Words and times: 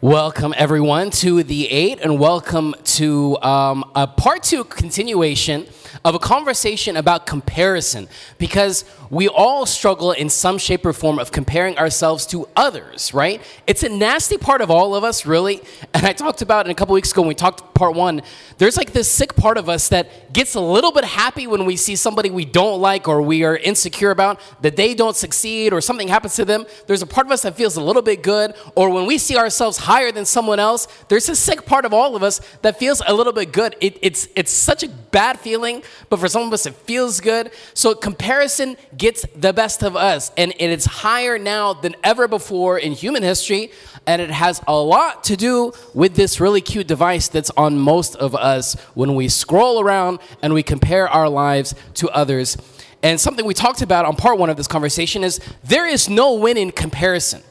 Welcome, 0.00 0.52
everyone, 0.56 1.10
to 1.12 1.42
the 1.42 1.70
eight, 1.70 2.00
and 2.00 2.18
welcome 2.18 2.74
to 2.84 3.38
um, 3.40 3.90
a 3.94 4.06
part 4.06 4.42
two 4.42 4.64
continuation 4.64 5.66
of 6.04 6.14
a 6.14 6.18
conversation 6.18 6.96
about 6.96 7.26
comparison 7.26 8.08
because 8.38 8.84
we 9.10 9.28
all 9.28 9.66
struggle 9.66 10.12
in 10.12 10.28
some 10.28 10.58
shape 10.58 10.84
or 10.84 10.92
form 10.92 11.18
of 11.18 11.32
comparing 11.32 11.78
ourselves 11.78 12.26
to 12.26 12.48
others, 12.56 13.14
right? 13.14 13.40
It's 13.66 13.82
a 13.82 13.88
nasty 13.88 14.38
part 14.38 14.60
of 14.60 14.70
all 14.70 14.94
of 14.94 15.04
us, 15.04 15.26
really. 15.26 15.62
And 15.92 16.06
I 16.06 16.12
talked 16.12 16.42
about 16.42 16.66
it 16.66 16.70
a 16.70 16.74
couple 16.74 16.94
weeks 16.94 17.12
ago 17.12 17.22
when 17.22 17.28
we 17.28 17.34
talked 17.34 17.74
part 17.74 17.94
one. 17.94 18.22
There's 18.58 18.76
like 18.76 18.92
this 18.92 19.10
sick 19.10 19.34
part 19.36 19.58
of 19.58 19.68
us 19.68 19.88
that 19.88 20.32
gets 20.32 20.54
a 20.54 20.60
little 20.60 20.92
bit 20.92 21.04
happy 21.04 21.46
when 21.46 21.64
we 21.64 21.76
see 21.76 21.96
somebody 21.96 22.30
we 22.30 22.44
don't 22.44 22.80
like 22.80 23.08
or 23.08 23.20
we 23.20 23.44
are 23.44 23.56
insecure 23.56 24.10
about, 24.10 24.40
that 24.62 24.76
they 24.76 24.94
don't 24.94 25.16
succeed 25.16 25.72
or 25.72 25.80
something 25.80 26.08
happens 26.08 26.36
to 26.36 26.44
them. 26.44 26.66
There's 26.86 27.02
a 27.02 27.06
part 27.06 27.26
of 27.26 27.32
us 27.32 27.42
that 27.42 27.56
feels 27.56 27.76
a 27.76 27.82
little 27.82 28.02
bit 28.02 28.22
good. 28.22 28.54
Or 28.76 28.90
when 28.90 29.06
we 29.06 29.18
see 29.18 29.36
ourselves 29.36 29.78
higher 29.78 30.12
than 30.12 30.24
someone 30.24 30.58
else, 30.58 30.86
there's 31.08 31.28
a 31.28 31.36
sick 31.36 31.66
part 31.66 31.84
of 31.84 31.92
all 31.92 32.14
of 32.16 32.22
us 32.22 32.40
that 32.62 32.78
feels 32.78 33.02
a 33.06 33.12
little 33.12 33.32
bit 33.32 33.52
good. 33.52 33.76
It, 33.80 33.98
it's, 34.02 34.28
it's 34.36 34.52
such 34.52 34.82
a 34.82 34.88
bad 34.88 35.38
feeling, 35.40 35.73
but 36.08 36.18
for 36.18 36.28
some 36.28 36.42
of 36.42 36.52
us, 36.52 36.66
it 36.66 36.74
feels 36.74 37.20
good. 37.20 37.50
So 37.72 37.94
comparison 37.94 38.76
gets 38.96 39.24
the 39.34 39.52
best 39.52 39.82
of 39.82 39.96
us, 39.96 40.30
and 40.36 40.52
it 40.58 40.70
is 40.70 40.84
higher 40.84 41.38
now 41.38 41.72
than 41.72 41.94
ever 42.02 42.28
before 42.28 42.78
in 42.78 42.92
human 42.92 43.22
history. 43.22 43.70
And 44.06 44.20
it 44.20 44.30
has 44.30 44.60
a 44.68 44.74
lot 44.74 45.24
to 45.24 45.36
do 45.36 45.72
with 45.94 46.14
this 46.14 46.40
really 46.40 46.60
cute 46.60 46.86
device 46.86 47.28
that's 47.28 47.50
on 47.56 47.78
most 47.78 48.16
of 48.16 48.34
us 48.34 48.74
when 48.94 49.14
we 49.14 49.28
scroll 49.28 49.80
around 49.80 50.18
and 50.42 50.52
we 50.52 50.62
compare 50.62 51.08
our 51.08 51.28
lives 51.28 51.74
to 51.94 52.10
others. 52.10 52.56
And 53.02 53.20
something 53.20 53.46
we 53.46 53.54
talked 53.54 53.82
about 53.82 54.04
on 54.04 54.16
part 54.16 54.38
one 54.38 54.50
of 54.50 54.56
this 54.56 54.66
conversation 54.66 55.24
is 55.24 55.40
there 55.62 55.86
is 55.86 56.08
no 56.08 56.34
win 56.34 56.56
in 56.56 56.70
comparison. 56.70 57.42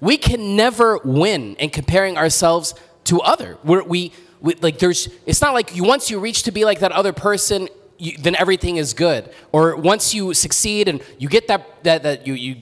We 0.00 0.16
can 0.16 0.56
never 0.56 0.98
win 0.98 1.56
in 1.56 1.70
comparing 1.70 2.16
ourselves 2.16 2.74
to 3.04 3.20
other. 3.20 3.58
We're, 3.64 3.82
we 3.82 3.88
we, 3.88 4.12
like 4.40 4.78
there's 4.78 5.08
it's 5.26 5.40
not 5.40 5.54
like 5.54 5.74
you 5.74 5.84
once 5.84 6.10
you 6.10 6.18
reach 6.20 6.44
to 6.44 6.52
be 6.52 6.64
like 6.64 6.80
that 6.80 6.92
other 6.92 7.12
person 7.12 7.68
you, 7.98 8.16
then 8.16 8.36
everything 8.36 8.76
is 8.76 8.94
good. 8.94 9.32
Or 9.52 9.76
once 9.76 10.14
you 10.14 10.32
succeed 10.34 10.88
and 10.88 11.02
you 11.18 11.28
get 11.28 11.48
that 11.48 11.84
that, 11.84 12.02
that 12.04 12.26
you, 12.26 12.34
you 12.34 12.56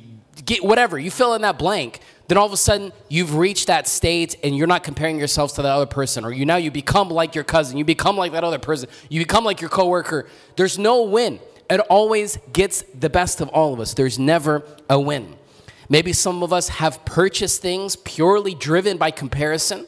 get 0.44 0.64
whatever 0.64 0.98
you 0.98 1.10
fill 1.10 1.34
in 1.34 1.42
that 1.42 1.58
blank 1.58 2.00
then 2.28 2.38
all 2.38 2.46
of 2.46 2.52
a 2.52 2.56
sudden 2.56 2.92
you've 3.08 3.36
reached 3.36 3.68
that 3.68 3.86
state 3.86 4.36
and 4.42 4.56
you're 4.56 4.66
not 4.66 4.82
comparing 4.82 5.18
yourselves 5.18 5.52
to 5.54 5.62
that 5.62 5.70
other 5.70 5.86
person. 5.86 6.24
Or 6.24 6.32
you 6.32 6.44
now 6.44 6.56
you 6.56 6.70
become 6.70 7.08
like 7.08 7.34
your 7.34 7.44
cousin 7.44 7.76
you 7.76 7.84
become 7.84 8.16
like 8.16 8.32
that 8.32 8.44
other 8.44 8.58
person 8.58 8.88
you 9.08 9.20
become 9.20 9.44
like 9.44 9.60
your 9.60 9.70
coworker. 9.70 10.26
There's 10.56 10.78
no 10.78 11.02
win. 11.04 11.40
It 11.68 11.80
always 11.80 12.38
gets 12.52 12.82
the 12.94 13.10
best 13.10 13.40
of 13.40 13.48
all 13.48 13.74
of 13.74 13.80
us. 13.80 13.94
There's 13.94 14.18
never 14.18 14.62
a 14.88 15.00
win. 15.00 15.36
Maybe 15.88 16.12
some 16.12 16.42
of 16.42 16.52
us 16.52 16.68
have 16.68 17.04
purchased 17.04 17.62
things 17.62 17.96
purely 17.96 18.54
driven 18.54 18.96
by 18.96 19.10
comparison 19.12 19.86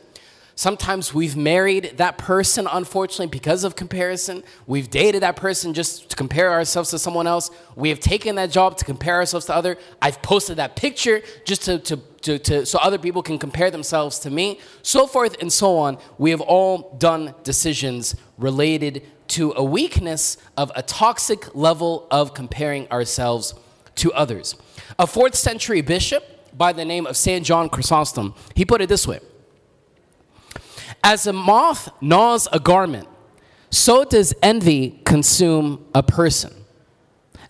Sometimes 0.59 1.15
we've 1.15 1.37
married 1.37 1.99
that 1.99 2.19
person, 2.19 2.67
unfortunately, 2.69 3.29
because 3.29 3.63
of 3.63 3.77
comparison. 3.77 4.43
We've 4.67 4.91
dated 4.91 5.23
that 5.23 5.37
person 5.37 5.73
just 5.73 6.11
to 6.11 6.17
compare 6.17 6.51
ourselves 6.51 6.91
to 6.91 6.99
someone 6.99 7.29
else. 7.29 7.53
We 7.77 7.91
have 7.91 8.01
taken 8.01 8.35
that 8.35 8.51
job 8.51 8.77
to 8.79 8.85
compare 8.85 9.15
ourselves 9.15 9.47
to 9.47 9.55
other. 9.55 9.77
I've 10.03 10.21
posted 10.21 10.57
that 10.57 10.75
picture 10.75 11.23
just 11.45 11.63
to, 11.67 11.79
to, 11.79 11.97
to, 12.23 12.39
to 12.41 12.67
so 12.67 12.81
other 12.81 12.99
people 12.99 13.23
can 13.23 13.39
compare 13.39 13.71
themselves 13.71 14.19
to 14.19 14.31
me, 14.31 14.59
so 14.83 15.07
forth 15.07 15.41
and 15.41 15.53
so 15.53 15.79
on. 15.79 15.97
We 16.19 16.31
have 16.33 16.41
all 16.41 16.97
done 16.99 17.37
decisions 17.45 18.17
related 18.37 19.05
to 19.29 19.53
a 19.53 19.63
weakness 19.63 20.39
of 20.57 20.73
a 20.75 20.83
toxic 20.83 21.55
level 21.55 22.09
of 22.11 22.35
comparing 22.35 22.91
ourselves 22.91 23.55
to 23.95 24.13
others. 24.13 24.57
A 24.99 25.07
fourth 25.07 25.37
century 25.37 25.83
bishop 25.83 26.25
by 26.59 26.73
the 26.73 26.85
name 26.85 27.07
of 27.07 27.17
St. 27.17 27.47
John 27.47 27.69
Chrysostom, 27.69 28.35
he 28.57 28.65
put 28.65 28.81
it 28.81 28.89
this 28.89 29.07
way. 29.07 29.21
As 31.03 31.27
a 31.27 31.33
moth 31.33 31.91
gnaws 32.01 32.49
a 32.53 32.61
garment, 32.61 33.09
so 33.71 34.05
does 34.05 34.35
envy 34.43 35.01
consume 35.05 35.87
a 35.95 36.03
person. 36.03 36.53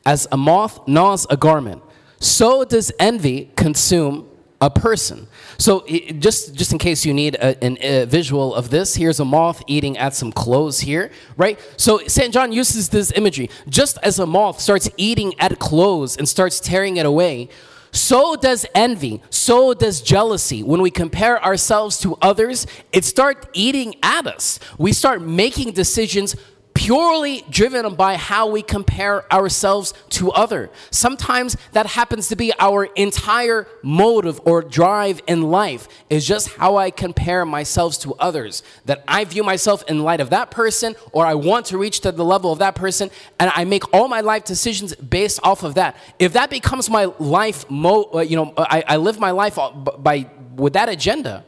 As 0.05 0.27
a 0.33 0.37
moth 0.37 0.87
gnaws 0.87 1.27
a 1.31 1.37
garment, 1.37 1.83
so 2.21 2.65
does 2.65 2.93
envy 2.99 3.51
consume 3.57 4.29
a 4.61 4.71
person. 4.71 5.29
So, 5.59 5.87
just, 5.87 6.55
just 6.55 6.73
in 6.73 6.79
case 6.79 7.05
you 7.05 7.15
need 7.15 7.37
a, 7.37 7.63
an, 7.63 7.79
a 7.81 8.07
visual 8.07 8.55
of 8.55 8.71
this, 8.71 8.97
here's 8.97 9.21
a 9.21 9.25
moth 9.25 9.63
eating 9.67 9.97
at 9.97 10.15
some 10.15 10.33
clothes 10.33 10.81
here, 10.81 11.11
right? 11.37 11.61
So, 11.77 12.01
St. 12.07 12.33
John 12.33 12.51
uses 12.51 12.89
this 12.89 13.13
imagery. 13.13 13.51
Just 13.69 13.99
as 14.03 14.19
a 14.19 14.27
moth 14.27 14.61
starts 14.61 14.91
eating 14.97 15.39
at 15.39 15.59
clothes 15.59 16.17
and 16.17 16.29
starts 16.29 16.59
tearing 16.59 16.97
it 16.97 17.07
away, 17.07 17.49
so 17.91 18.37
does 18.37 18.67
envy, 18.75 19.23
so 19.31 19.75
does 19.75 20.01
jealousy. 20.01 20.63
When 20.63 20.83
we 20.83 20.91
compare 20.91 21.43
ourselves 21.43 21.99
to 22.01 22.17
others, 22.23 22.67
it 22.93 23.05
starts 23.05 23.47
eating 23.53 23.97
at 24.03 24.27
us. 24.27 24.59
We 24.79 24.93
start 24.93 25.23
making 25.23 25.73
decisions 25.73 26.37
purely 26.79 27.45
driven 27.51 27.93
by 27.97 28.15
how 28.17 28.47
we 28.47 28.63
compare 28.63 29.31
ourselves 29.33 29.93
to 30.09 30.31
other. 30.31 30.71
Sometimes 30.93 31.57
that 31.73 31.87
happens 31.87 32.29
to 32.29 32.37
be 32.37 32.53
our 32.61 32.85
entire 32.85 33.67
motive 33.83 34.41
or 34.45 34.63
drive 34.63 35.21
in 35.27 35.43
life 35.43 35.89
is 36.09 36.25
just 36.25 36.51
how 36.51 36.77
I 36.77 36.93
compare 36.93 37.45
myself 37.45 37.99
to 38.03 38.15
others. 38.15 38.63
That 38.85 39.03
I 39.09 39.25
view 39.25 39.43
myself 39.43 39.83
in 39.89 40.05
light 40.05 40.21
of 40.21 40.31
that 40.31 40.53
person 40.53 40.95
or 41.11 41.27
I 41.27 41.35
want 41.35 41.67
to 41.67 41.79
reach 41.79 41.99
to 42.03 42.13
the 42.13 42.25
level 42.25 42.53
of 42.53 42.61
that 42.61 42.77
person 42.77 43.11
and 43.41 43.51
I 43.57 43.65
make 43.65 43.93
all 43.93 44.07
my 44.07 44.21
life 44.21 44.45
decisions 44.45 44.95
based 44.95 45.41
off 45.43 45.65
of 45.65 45.75
that. 45.75 45.97
If 46.21 46.35
that 46.35 46.49
becomes 46.49 46.89
my 46.89 47.07
life 47.19 47.69
mo 47.69 48.05
uh, 48.15 48.21
you 48.21 48.37
know 48.37 48.55
I, 48.57 48.85
I 48.87 48.97
live 48.99 49.19
my 49.19 49.33
life 49.33 49.59
by 49.99 50.31
with 50.55 50.75
that 50.75 50.89
agenda, 50.89 51.45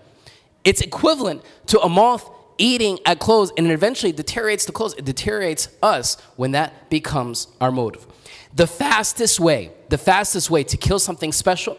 it's 0.64 0.80
equivalent 0.80 1.42
to 1.66 1.80
a 1.80 1.88
moth 1.88 2.28
eating 2.60 2.98
at 3.06 3.18
clothes 3.18 3.52
and 3.56 3.66
it 3.66 3.72
eventually 3.72 4.12
deteriorates 4.12 4.66
the 4.66 4.72
clothes. 4.72 4.94
It 4.94 5.04
deteriorates 5.04 5.68
us 5.82 6.16
when 6.36 6.52
that 6.52 6.90
becomes 6.90 7.48
our 7.60 7.72
motive. 7.72 8.06
The 8.54 8.66
fastest 8.66 9.40
way, 9.40 9.72
the 9.88 9.98
fastest 9.98 10.50
way 10.50 10.62
to 10.64 10.76
kill 10.76 10.98
something 10.98 11.32
special 11.32 11.78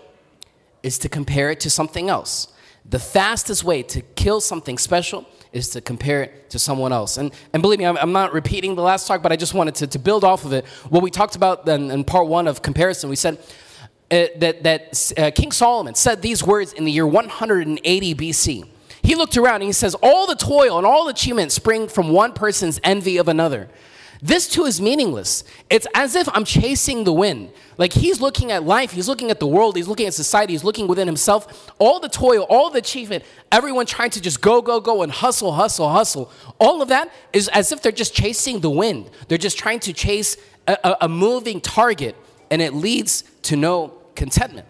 is 0.84 0.98
to 1.00 1.10
compare 1.10 1.52
it 1.52 1.60
to 1.62 1.70
something 1.70 2.10
else. 2.10 2.48
The 2.90 3.00
fastest 3.00 3.64
way 3.64 3.84
to 3.84 4.02
kill 4.02 4.42
something 4.42 4.78
special 4.78 5.28
is 5.54 5.70
to 5.70 5.82
compare 5.82 6.24
it 6.24 6.50
to 6.50 6.58
someone 6.58 6.92
else. 6.92 7.18
And, 7.18 7.32
and 7.54 7.62
believe 7.62 7.80
me, 7.80 7.86
I'm, 7.86 7.98
I'm 7.98 8.12
not 8.12 8.34
repeating 8.34 8.76
the 8.76 8.82
last 8.82 9.08
talk, 9.08 9.22
but 9.22 9.32
I 9.32 9.36
just 9.36 9.54
wanted 9.54 9.76
to, 9.76 9.88
to 9.88 10.00
build 10.00 10.24
off 10.24 10.46
of 10.46 10.54
it. 10.54 10.66
What 10.90 11.04
we 11.04 11.12
talked 11.12 11.36
about 11.36 11.68
in, 11.68 11.92
in 11.92 12.04
part 12.04 12.28
one 12.28 12.48
of 12.48 12.62
comparison, 12.62 13.10
we 13.10 13.16
said 13.16 13.38
uh, 14.10 14.28
that, 14.38 14.64
that 14.64 15.14
uh, 15.18 15.32
King 15.36 15.52
Solomon 15.52 15.94
said 15.94 16.22
these 16.22 16.44
words 16.44 16.74
in 16.74 16.86
the 16.86 16.92
year 16.92 17.06
180 17.06 18.16
BC. 18.16 18.68
He 19.04 19.16
looked 19.16 19.38
around 19.38 19.56
and 19.56 19.64
he 19.64 19.72
says, 19.72 19.96
All 19.96 20.28
the 20.28 20.36
toil 20.36 20.78
and 20.78 20.86
all 20.86 21.06
the 21.06 21.12
achievement 21.12 21.52
spring 21.52 21.88
from 21.88 22.10
one 22.10 22.34
person's 22.34 22.80
envy 22.84 23.18
of 23.18 23.28
another. 23.28 23.70
This 24.24 24.48
too 24.48 24.66
is 24.66 24.80
meaningless. 24.80 25.44
It's 25.68 25.88
as 25.96 26.16
if 26.16 26.30
I'm 26.30 26.46
chasing 26.46 27.06
the 27.06 27.14
wind. 27.14 27.52
Like 27.80 27.94
he's 27.94 28.22
looking 28.22 28.52
at 28.52 28.64
life, 28.64 28.92
he's 28.92 29.08
looking 29.08 29.32
at 29.32 29.40
the 29.40 29.48
world, 29.48 29.76
he's 29.76 29.88
looking 29.88 30.06
at 30.06 30.14
society, 30.14 30.54
he's 30.54 30.64
looking 30.64 30.88
within 30.88 31.08
himself. 31.08 31.72
All 31.80 32.00
the 32.00 32.08
toil, 32.08 32.46
all 32.48 32.70
the 32.70 32.78
achievement, 32.78 33.24
everyone 33.52 33.88
trying 33.88 34.12
to 34.12 34.22
just 34.22 34.40
go, 34.40 34.62
go, 34.62 34.80
go 34.80 35.02
and 35.02 35.12
hustle, 35.12 35.54
hustle, 35.54 35.90
hustle. 35.90 36.32
All 36.60 36.84
of 36.84 36.90
that 36.90 37.12
is 37.34 37.48
as 37.48 37.72
if 37.72 37.82
they're 37.82 37.92
just 37.92 38.14
chasing 38.14 38.60
the 38.60 38.70
wind. 38.70 39.10
They're 39.28 39.40
just 39.40 39.58
trying 39.58 39.80
to 39.82 39.94
chase 39.94 40.38
a, 40.68 40.78
a, 40.84 40.98
a 41.02 41.10
moving 41.10 41.60
target, 41.60 42.16
and 42.52 42.62
it 42.62 42.76
leads 42.76 43.24
to 43.44 43.56
no 43.56 43.98
contentment. 44.14 44.68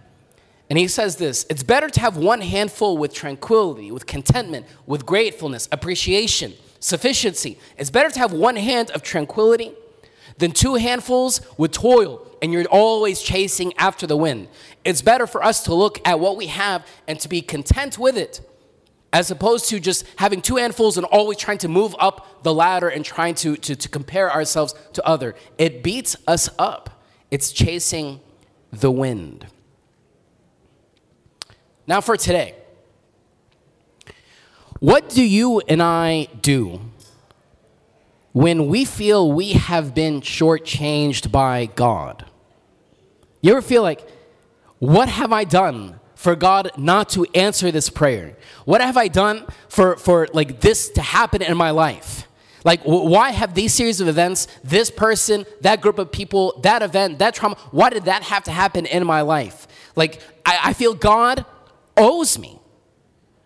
And 0.72 0.78
he 0.78 0.88
says 0.88 1.18
this 1.18 1.46
it's 1.50 1.64
better 1.64 1.90
to 1.90 2.00
have 2.00 2.16
one 2.16 2.40
handful 2.40 2.98
with 2.98 3.14
tranquility, 3.14 3.92
with 3.92 4.06
contentment, 4.06 4.66
with 4.86 5.06
gratefulness, 5.06 5.68
appreciation, 5.70 6.54
sufficiency. 6.80 7.60
It's 7.78 7.90
better 7.90 8.10
to 8.10 8.20
have 8.20 8.32
one 8.32 8.56
hand 8.56 8.90
of 8.92 9.04
tranquility 9.04 9.74
than 10.38 10.54
two 10.54 10.76
handfuls 10.76 11.42
with 11.58 11.74
toil 11.74 12.26
and 12.42 12.54
you're 12.54 12.64
always 12.68 13.22
chasing 13.22 13.74
after 13.78 14.08
the 14.08 14.16
wind. 14.16 14.48
It's 14.86 15.02
better 15.02 15.28
for 15.28 15.44
us 15.44 15.62
to 15.66 15.74
look 15.74 16.00
at 16.08 16.22
what 16.22 16.38
we 16.38 16.48
have 16.48 16.88
and 17.06 17.20
to 17.20 17.28
be 17.28 17.42
content 17.42 18.00
with 18.00 18.18
it 18.18 18.40
as 19.12 19.30
opposed 19.30 19.68
to 19.72 19.80
just 19.82 20.06
having 20.16 20.42
two 20.42 20.56
handfuls 20.56 20.96
and 20.96 21.06
always 21.08 21.38
trying 21.38 21.58
to 21.58 21.68
move 21.68 21.94
up 22.00 22.44
the 22.44 22.54
ladder 22.54 22.88
and 22.88 23.04
trying 23.04 23.36
to, 23.36 23.58
to, 23.58 23.76
to 23.76 23.90
compare 23.90 24.32
ourselves 24.32 24.74
to 24.94 25.06
other. 25.06 25.36
It 25.58 25.84
beats 25.84 26.16
us 26.30 26.50
up. 26.58 27.04
It's 27.30 27.52
chasing 27.52 28.22
the 28.72 28.90
wind. 28.90 29.48
Now, 31.92 32.00
for 32.00 32.16
today, 32.16 32.56
what 34.80 35.10
do 35.10 35.22
you 35.22 35.60
and 35.60 35.84
I 35.84 36.30
do 36.42 36.80
when 38.32 38.68
we 38.68 38.86
feel 38.86 39.30
we 39.30 39.52
have 39.52 39.94
been 39.94 40.22
shortchanged 40.22 41.34
by 41.34 41.66
God? 41.66 42.24
You 43.42 43.52
ever 43.52 43.62
feel 43.62 43.82
like, 43.82 44.10
what 44.80 45.10
have 45.10 45.34
I 45.34 45.44
done 45.44 46.00
for 46.16 46.34
God 46.38 46.72
not 46.78 47.10
to 47.10 47.26
answer 47.36 47.72
this 47.72 47.90
prayer? 47.90 48.38
What 48.64 48.80
have 48.80 48.96
I 48.96 49.10
done 49.10 49.46
for, 49.68 49.98
for 49.98 50.30
like 50.32 50.62
this 50.62 50.88
to 50.92 51.02
happen 51.02 51.42
in 51.42 51.58
my 51.58 51.72
life? 51.72 52.26
Like, 52.64 52.84
why 52.84 53.32
have 53.32 53.54
these 53.54 53.74
series 53.74 54.00
of 54.00 54.08
events, 54.08 54.48
this 54.64 54.90
person, 54.90 55.46
that 55.60 55.82
group 55.82 56.00
of 56.00 56.10
people, 56.10 56.58
that 56.64 56.84
event, 56.84 57.20
that 57.20 57.34
trauma, 57.34 57.58
why 57.72 57.90
did 57.90 58.06
that 58.06 58.24
have 58.24 58.46
to 58.46 58.52
happen 58.52 58.86
in 58.86 59.06
my 59.06 59.24
life? 59.24 59.68
Like, 59.98 60.22
I, 60.46 60.60
I 60.66 60.74
feel 60.74 60.94
God 60.94 61.46
owes 62.02 62.38
me. 62.38 62.60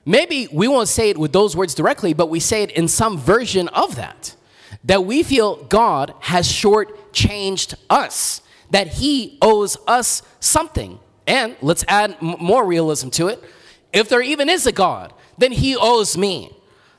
maybe 0.05 0.47
we 0.51 0.67
won't 0.67 0.87
say 0.87 1.09
it 1.09 1.17
with 1.17 1.33
those 1.33 1.55
words 1.55 1.73
directly, 1.75 2.13
but 2.13 2.29
we 2.29 2.39
say 2.39 2.63
it 2.63 2.71
in 2.71 2.87
some 2.87 3.17
version 3.17 3.67
of 3.69 3.95
that. 3.95 4.35
That 4.83 5.03
we 5.05 5.23
feel 5.23 5.63
God 5.65 6.13
has 6.19 6.47
shortchanged 6.47 7.73
us, 7.89 8.41
that 8.69 8.87
He 8.87 9.37
owes 9.41 9.77
us 9.87 10.21
something. 10.39 10.99
And 11.27 11.55
let's 11.61 11.83
add 11.87 12.17
m- 12.21 12.35
more 12.39 12.63
realism 12.65 13.09
to 13.09 13.27
it. 13.27 13.43
If 13.91 14.09
there 14.09 14.21
even 14.21 14.47
is 14.47 14.67
a 14.67 14.71
God, 14.71 15.11
then 15.39 15.51
He 15.51 15.75
owes 15.75 16.15
me. 16.17 16.51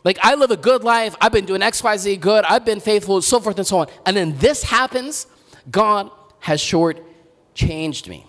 Like, 0.03 0.19
I 0.23 0.35
live 0.35 0.51
a 0.51 0.57
good 0.57 0.83
life, 0.85 1.15
I've 1.21 1.33
been 1.33 1.47
doing 1.47 1.61
XYZ 1.61 2.21
good, 2.21 2.45
I've 2.45 2.65
been 2.65 2.81
faithful, 2.81 3.23
so 3.23 3.41
forth 3.41 3.59
and 3.59 3.67
so 3.67 3.79
on. 3.79 3.87
And 4.05 4.17
then 4.17 4.37
this 4.39 4.63
happens, 4.65 5.27
God 5.71 6.11
has 6.41 6.61
shortchanged 6.61 8.09
me. 8.09 8.26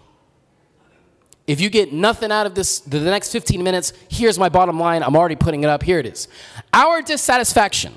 If 1.47 1.61
you 1.61 1.69
get 1.69 1.93
nothing 1.93 2.31
out 2.31 2.45
of 2.45 2.55
this, 2.55 2.81
the 2.81 2.99
next 2.99 3.31
15 3.31 3.63
minutes, 3.63 3.93
here's 4.09 4.37
my 4.37 4.49
bottom 4.49 4.77
line. 4.77 5.01
I'm 5.01 5.15
already 5.15 5.37
putting 5.37 5.63
it 5.63 5.67
up. 5.67 5.81
Here 5.81 5.97
it 5.97 6.05
is. 6.05 6.27
Our 6.73 7.01
dissatisfaction 7.01 7.95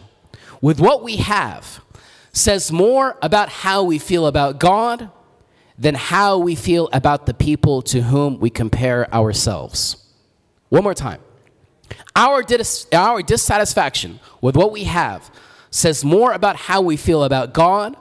with 0.61 0.81
what 0.81 1.02
we 1.02 1.17
have 1.17 1.81
says 2.32 2.70
more 2.70 3.19
about 3.20 3.49
how 3.49 3.82
we 3.82 3.99
feel 3.99 4.29
about 4.29 4.61
God 4.61 5.11
than 5.76 5.97
how 5.97 6.38
we 6.38 6.55
feel 6.55 6.88
about 6.93 7.26
the 7.26 7.35
people 7.35 7.82
to 7.82 8.02
whom 8.02 8.38
we 8.38 8.50
compare 8.50 9.12
ourselves. 9.12 9.96
One 10.69 10.85
more 10.85 10.94
time. 10.94 11.20
Our, 12.14 12.43
dis- 12.43 12.87
our 12.93 13.20
dissatisfaction 13.23 14.20
with 14.41 14.56
what 14.56 14.70
we 14.70 14.85
have 14.85 15.31
says 15.70 16.05
more 16.05 16.32
about 16.32 16.55
how 16.55 16.82
we 16.82 16.96
feel 16.96 17.25
about 17.25 17.53
God 17.53 17.96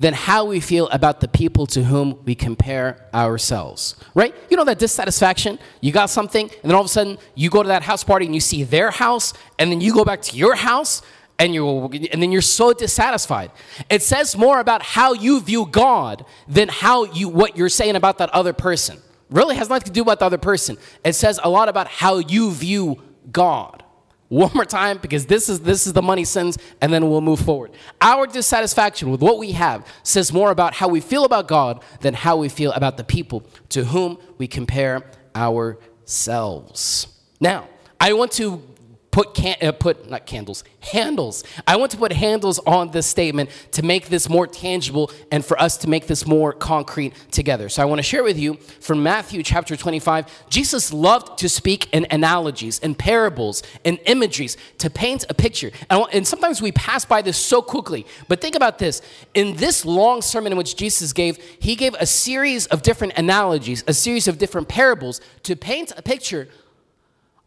than 0.00 0.14
how 0.14 0.46
we 0.46 0.58
feel 0.60 0.88
about 0.88 1.20
the 1.20 1.28
people 1.28 1.66
to 1.66 1.84
whom 1.84 2.18
we 2.24 2.34
compare 2.34 3.06
ourselves. 3.14 3.94
Right? 4.14 4.34
You 4.48 4.56
know 4.56 4.64
that 4.64 4.78
dissatisfaction? 4.78 5.58
You 5.80 5.92
got 5.92 6.10
something, 6.10 6.50
and 6.50 6.64
then 6.64 6.72
all 6.72 6.80
of 6.80 6.86
a 6.86 6.88
sudden 6.88 7.18
you 7.34 7.50
go 7.50 7.62
to 7.62 7.68
that 7.68 7.82
house 7.82 8.02
party 8.02 8.26
and 8.26 8.34
you 8.34 8.40
see 8.40 8.64
their 8.64 8.90
house, 8.90 9.32
and 9.58 9.70
then 9.70 9.80
you 9.80 9.94
go 9.94 10.04
back 10.04 10.22
to 10.22 10.36
your 10.36 10.56
house, 10.56 11.02
and 11.38 11.54
you 11.54 11.86
and 12.12 12.22
then 12.22 12.32
you're 12.32 12.42
so 12.42 12.72
dissatisfied. 12.72 13.50
It 13.88 14.02
says 14.02 14.36
more 14.36 14.58
about 14.60 14.82
how 14.82 15.12
you 15.12 15.40
view 15.40 15.66
God 15.66 16.24
than 16.48 16.68
how 16.68 17.04
you 17.04 17.28
what 17.28 17.56
you're 17.56 17.68
saying 17.68 17.96
about 17.96 18.18
that 18.18 18.30
other 18.30 18.52
person. 18.52 18.98
Really 19.30 19.56
has 19.56 19.68
nothing 19.68 19.86
to 19.86 19.92
do 19.92 20.02
with 20.02 20.18
the 20.18 20.24
other 20.24 20.38
person. 20.38 20.76
It 21.04 21.12
says 21.12 21.38
a 21.42 21.48
lot 21.48 21.68
about 21.68 21.88
how 21.88 22.18
you 22.18 22.52
view 22.52 23.00
God. 23.30 23.84
One 24.30 24.52
more 24.54 24.64
time, 24.64 24.98
because 24.98 25.26
this 25.26 25.48
is 25.48 25.58
this 25.58 25.88
is 25.88 25.92
the 25.92 26.02
money 26.02 26.24
sins, 26.24 26.56
and 26.80 26.92
then 26.92 27.10
we'll 27.10 27.20
move 27.20 27.40
forward. 27.40 27.72
Our 28.00 28.28
dissatisfaction 28.28 29.10
with 29.10 29.20
what 29.20 29.38
we 29.38 29.50
have 29.52 29.84
says 30.04 30.32
more 30.32 30.52
about 30.52 30.72
how 30.72 30.86
we 30.86 31.00
feel 31.00 31.24
about 31.24 31.48
God 31.48 31.82
than 32.00 32.14
how 32.14 32.36
we 32.36 32.48
feel 32.48 32.70
about 32.70 32.96
the 32.96 33.02
people 33.02 33.42
to 33.70 33.86
whom 33.86 34.18
we 34.38 34.46
compare 34.46 35.02
ourselves. 35.34 37.08
Now, 37.40 37.68
I 37.98 38.12
want 38.12 38.30
to 38.32 38.62
put 39.10 39.34
can, 39.34 39.56
uh, 39.60 39.72
put 39.72 40.08
not 40.08 40.26
candles 40.26 40.64
handles. 40.80 41.44
I 41.66 41.76
want 41.76 41.90
to 41.92 41.96
put 41.96 42.12
handles 42.12 42.58
on 42.60 42.90
this 42.90 43.06
statement 43.06 43.50
to 43.72 43.82
make 43.82 44.08
this 44.08 44.28
more 44.28 44.46
tangible 44.46 45.10
and 45.30 45.44
for 45.44 45.60
us 45.60 45.76
to 45.78 45.88
make 45.88 46.06
this 46.06 46.26
more 46.26 46.52
concrete 46.52 47.14
together. 47.30 47.68
So 47.68 47.82
i 47.82 47.84
want 47.84 47.98
to 47.98 48.02
share 48.02 48.22
with 48.22 48.38
you 48.38 48.54
from 48.54 49.02
matthew 49.02 49.42
chapter 49.42 49.76
25 49.76 50.48
jesus 50.48 50.92
loved 50.92 51.38
to 51.38 51.48
speak 51.48 51.88
in 51.92 52.06
analogies 52.10 52.80
and 52.80 52.98
parables 52.98 53.62
and 53.84 53.98
imageries 54.06 54.56
to 54.78 54.90
paint 54.90 55.24
a 55.28 55.34
picture. 55.34 55.70
And, 55.90 56.04
and 56.12 56.26
sometimes 56.26 56.62
we 56.62 56.72
pass 56.72 57.04
by 57.04 57.22
this 57.22 57.36
so 57.36 57.62
quickly 57.62 58.06
but 58.28 58.40
think 58.40 58.54
about 58.54 58.78
this. 58.78 59.02
In 59.34 59.56
this 59.56 59.84
long 59.84 60.22
sermon 60.22 60.52
in 60.52 60.58
which 60.58 60.76
jesus 60.76 61.12
gave 61.12 61.36
he 61.58 61.76
gave 61.76 61.94
a 61.94 62.06
series 62.06 62.66
of 62.66 62.82
different 62.82 63.14
analogies 63.16 63.84
a 63.86 63.94
series 63.94 64.28
of 64.28 64.38
different 64.38 64.68
parables 64.68 65.20
to 65.42 65.56
paint 65.56 65.92
a 65.96 66.02
picture 66.02 66.48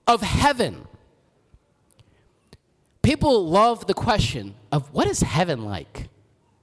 of 0.07 0.21
heaven 0.21 0.87
people 3.03 3.47
love 3.47 3.85
the 3.85 3.93
question 3.93 4.55
of 4.71 4.91
what 4.91 5.07
is 5.07 5.19
heaven 5.21 5.63
like? 5.63 6.09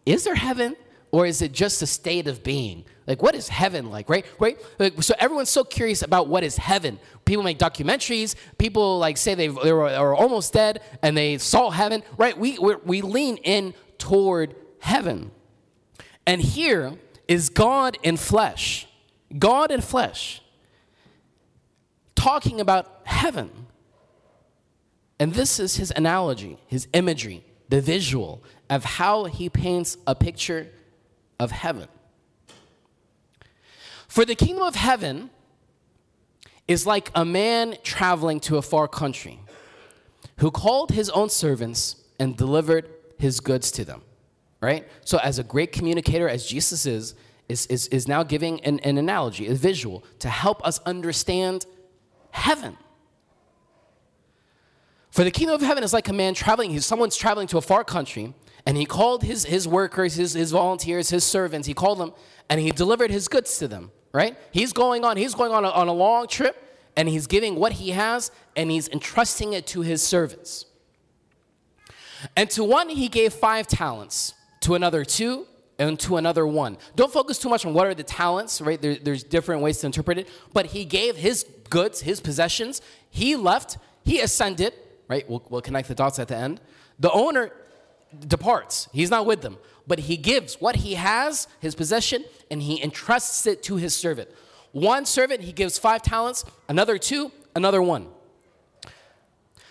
Is 0.05 0.25
there 0.25 0.35
heaven? 0.35 0.75
Or 1.13 1.27
is 1.27 1.43
it 1.43 1.53
just 1.53 1.83
a 1.83 1.87
state 1.87 2.29
of 2.29 2.45
being? 2.45 2.85
Like, 3.07 3.21
what 3.21 3.35
is 3.35 3.49
heaven 3.49 3.91
like, 3.91 4.09
right? 4.09 4.25
Right? 4.39 4.61
Like, 4.79 5.03
so 5.03 5.15
everyone's 5.19 5.51
so 5.51 5.65
curious 5.65 6.03
about 6.03 6.29
what 6.29 6.45
is 6.45 6.57
heaven. 6.57 7.01
People 7.25 7.43
make 7.43 7.59
documentaries. 7.59 8.37
People 8.59 8.99
like 8.99 9.17
say 9.17 9.35
they 9.35 9.49
they 9.49 9.73
were, 9.73 9.89
are 9.89 10.15
almost 10.15 10.53
dead 10.53 10.81
and 11.03 11.17
they 11.17 11.39
saw 11.39 11.71
heaven, 11.71 12.05
right? 12.17 12.39
We 12.39 12.59
we 12.59 13.03
lean 13.03 13.39
in 13.39 13.75
toward 13.99 14.55
heaven, 14.79 15.33
and 16.27 16.41
here 16.41 16.93
is 17.27 17.49
God 17.49 17.99
in 18.05 18.17
flesh, 18.17 18.87
God 19.37 19.73
in 19.73 19.81
flesh, 19.81 20.43
talking 22.15 22.61
about 22.61 23.01
heaven. 23.03 23.60
And 25.21 25.35
this 25.35 25.61
is 25.61 25.77
his 25.77 25.93
analogy, 25.95 26.57
his 26.67 26.89
imagery, 26.95 27.45
the 27.69 27.83
visual 27.83 28.43
of 28.71 28.85
how 28.85 29.25
he 29.25 29.51
paints 29.51 29.99
a 30.07 30.15
picture 30.15 30.69
of 31.39 31.51
heaven. 31.51 31.89
For 34.09 34.25
the 34.25 34.35
kingdom 34.35 34.63
of 34.63 34.75
heaven 34.75 35.29
is 36.67 36.87
like 36.87 37.11
a 37.15 37.25
man 37.25 37.77
traveling 37.83 38.41
to 38.41 38.57
a 38.57 38.63
far 38.63 38.89
country 38.89 39.41
who 40.39 40.51
called 40.51 40.91
his 40.91 41.11
own 41.11 41.29
servants 41.29 41.97
and 42.19 42.35
delivered 42.35 42.89
his 43.19 43.41
goods 43.41 43.71
to 43.73 43.85
them. 43.85 44.03
Right? 44.63 44.89
So, 45.05 45.19
as 45.19 45.39
a 45.39 45.45
great 45.45 45.73
communicator, 45.73 46.29
as 46.29 46.45
Jesus 46.47 46.85
is, 46.85 47.15
is, 47.49 47.67
is, 47.67 47.89
is 47.89 48.07
now 48.07 48.23
giving 48.23 48.61
an, 48.61 48.79
an 48.81 48.99
analogy, 48.99 49.47
a 49.49 49.55
visual, 49.55 50.05
to 50.19 50.29
help 50.29 50.67
us 50.67 50.81
understand 50.81 51.65
heaven. 52.31 52.77
For 55.11 55.25
the 55.25 55.31
kingdom 55.31 55.55
of 55.55 55.61
heaven 55.61 55.83
is 55.83 55.93
like 55.93 56.09
a 56.09 56.13
man 56.13 56.35
traveling, 56.35 56.71
he's 56.71 56.87
someone's 56.87 57.17
traveling 57.17 57.49
to 57.49 57.59
a 57.59 57.61
far 57.63 57.83
country, 57.85 58.33
and 58.65 58.77
he 58.77 58.87
called 58.87 59.25
his, 59.25 59.45
his 59.45 59.67
workers, 59.67 60.15
his, 60.15 60.35
his 60.35 60.53
volunteers, 60.53 61.11
his 61.11 61.25
servants, 61.25 61.67
he 61.67 61.75
called 61.75 61.99
them, 61.99 62.13
and 62.49 62.61
he 62.61 62.71
delivered 62.71 63.11
his 63.11 63.27
goods 63.27 63.59
to 63.59 63.67
them, 63.67 63.91
right? 64.13 64.37
He's 64.53 64.73
going 64.73 65.05
on, 65.05 65.17
he's 65.17 65.35
going 65.35 65.53
on 65.53 65.65
a, 65.65 65.71
on 65.71 65.89
a 65.89 65.93
long 65.93 66.29
trip, 66.29 66.79
and 66.97 67.09
he's 67.09 67.27
giving 67.27 67.57
what 67.57 67.73
he 67.73 67.91
has, 67.91 68.31
and 68.55 68.71
he's 68.71 68.89
entrusting 68.89 69.53
it 69.53 69.67
to 69.69 69.81
his 69.81 70.03
servants. 70.03 70.67
And 72.37 72.51
to 72.51 72.63
one 72.63 72.89
he 72.89 73.09
gave 73.09 73.33
five 73.33 73.67
talents, 73.67 74.35
to 74.61 74.75
another 74.75 75.05
two, 75.05 75.47
and 75.79 75.99
to 76.01 76.19
another 76.19 76.47
one. 76.47 76.77
Don't 76.95 77.11
focus 77.11 77.39
too 77.39 77.49
much 77.49 77.65
on 77.65 77.73
what 77.73 77.87
are 77.87 77.95
the 77.95 78.03
talents, 78.03 78.61
right? 78.61 78.81
There, 78.81 78.97
there's 78.97 79.25
different 79.25 79.63
ways 79.63 79.79
to 79.79 79.87
interpret 79.87 80.19
it. 80.19 80.29
But 80.53 80.67
he 80.67 80.85
gave 80.85 81.17
his 81.17 81.47
goods, 81.71 82.03
his 82.03 82.21
possessions. 82.21 82.83
He 83.09 83.35
left, 83.35 83.79
he 84.05 84.21
ascended, 84.21 84.75
right? 85.11 85.29
We'll, 85.29 85.43
we'll 85.51 85.61
connect 85.61 85.89
the 85.89 85.95
dots 85.95 86.19
at 86.21 86.29
the 86.29 86.37
end. 86.37 86.61
The 87.01 87.11
owner 87.11 87.51
departs, 88.27 88.89
he's 88.93 89.11
not 89.11 89.27
with 89.27 89.43
them, 89.43 89.59
but 89.87 89.99
he 89.99 90.17
gives 90.17 90.55
what 90.61 90.77
he 90.77 90.95
has, 90.95 91.49
his 91.59 91.75
possession, 91.75 92.25
and 92.51 92.63
he 92.63 92.81
entrusts 92.81 93.47
it 93.47 93.63
to 93.65 93.77
his 93.77 93.95
servant. 93.95 94.31
One 94.73 95.05
servant, 95.05 95.43
he 95.43 95.53
gives 95.53 95.79
five 95.79 96.03
talents, 96.03 96.45
another 96.69 96.97
two, 96.97 97.33
another 97.57 97.83
one. 97.83 98.07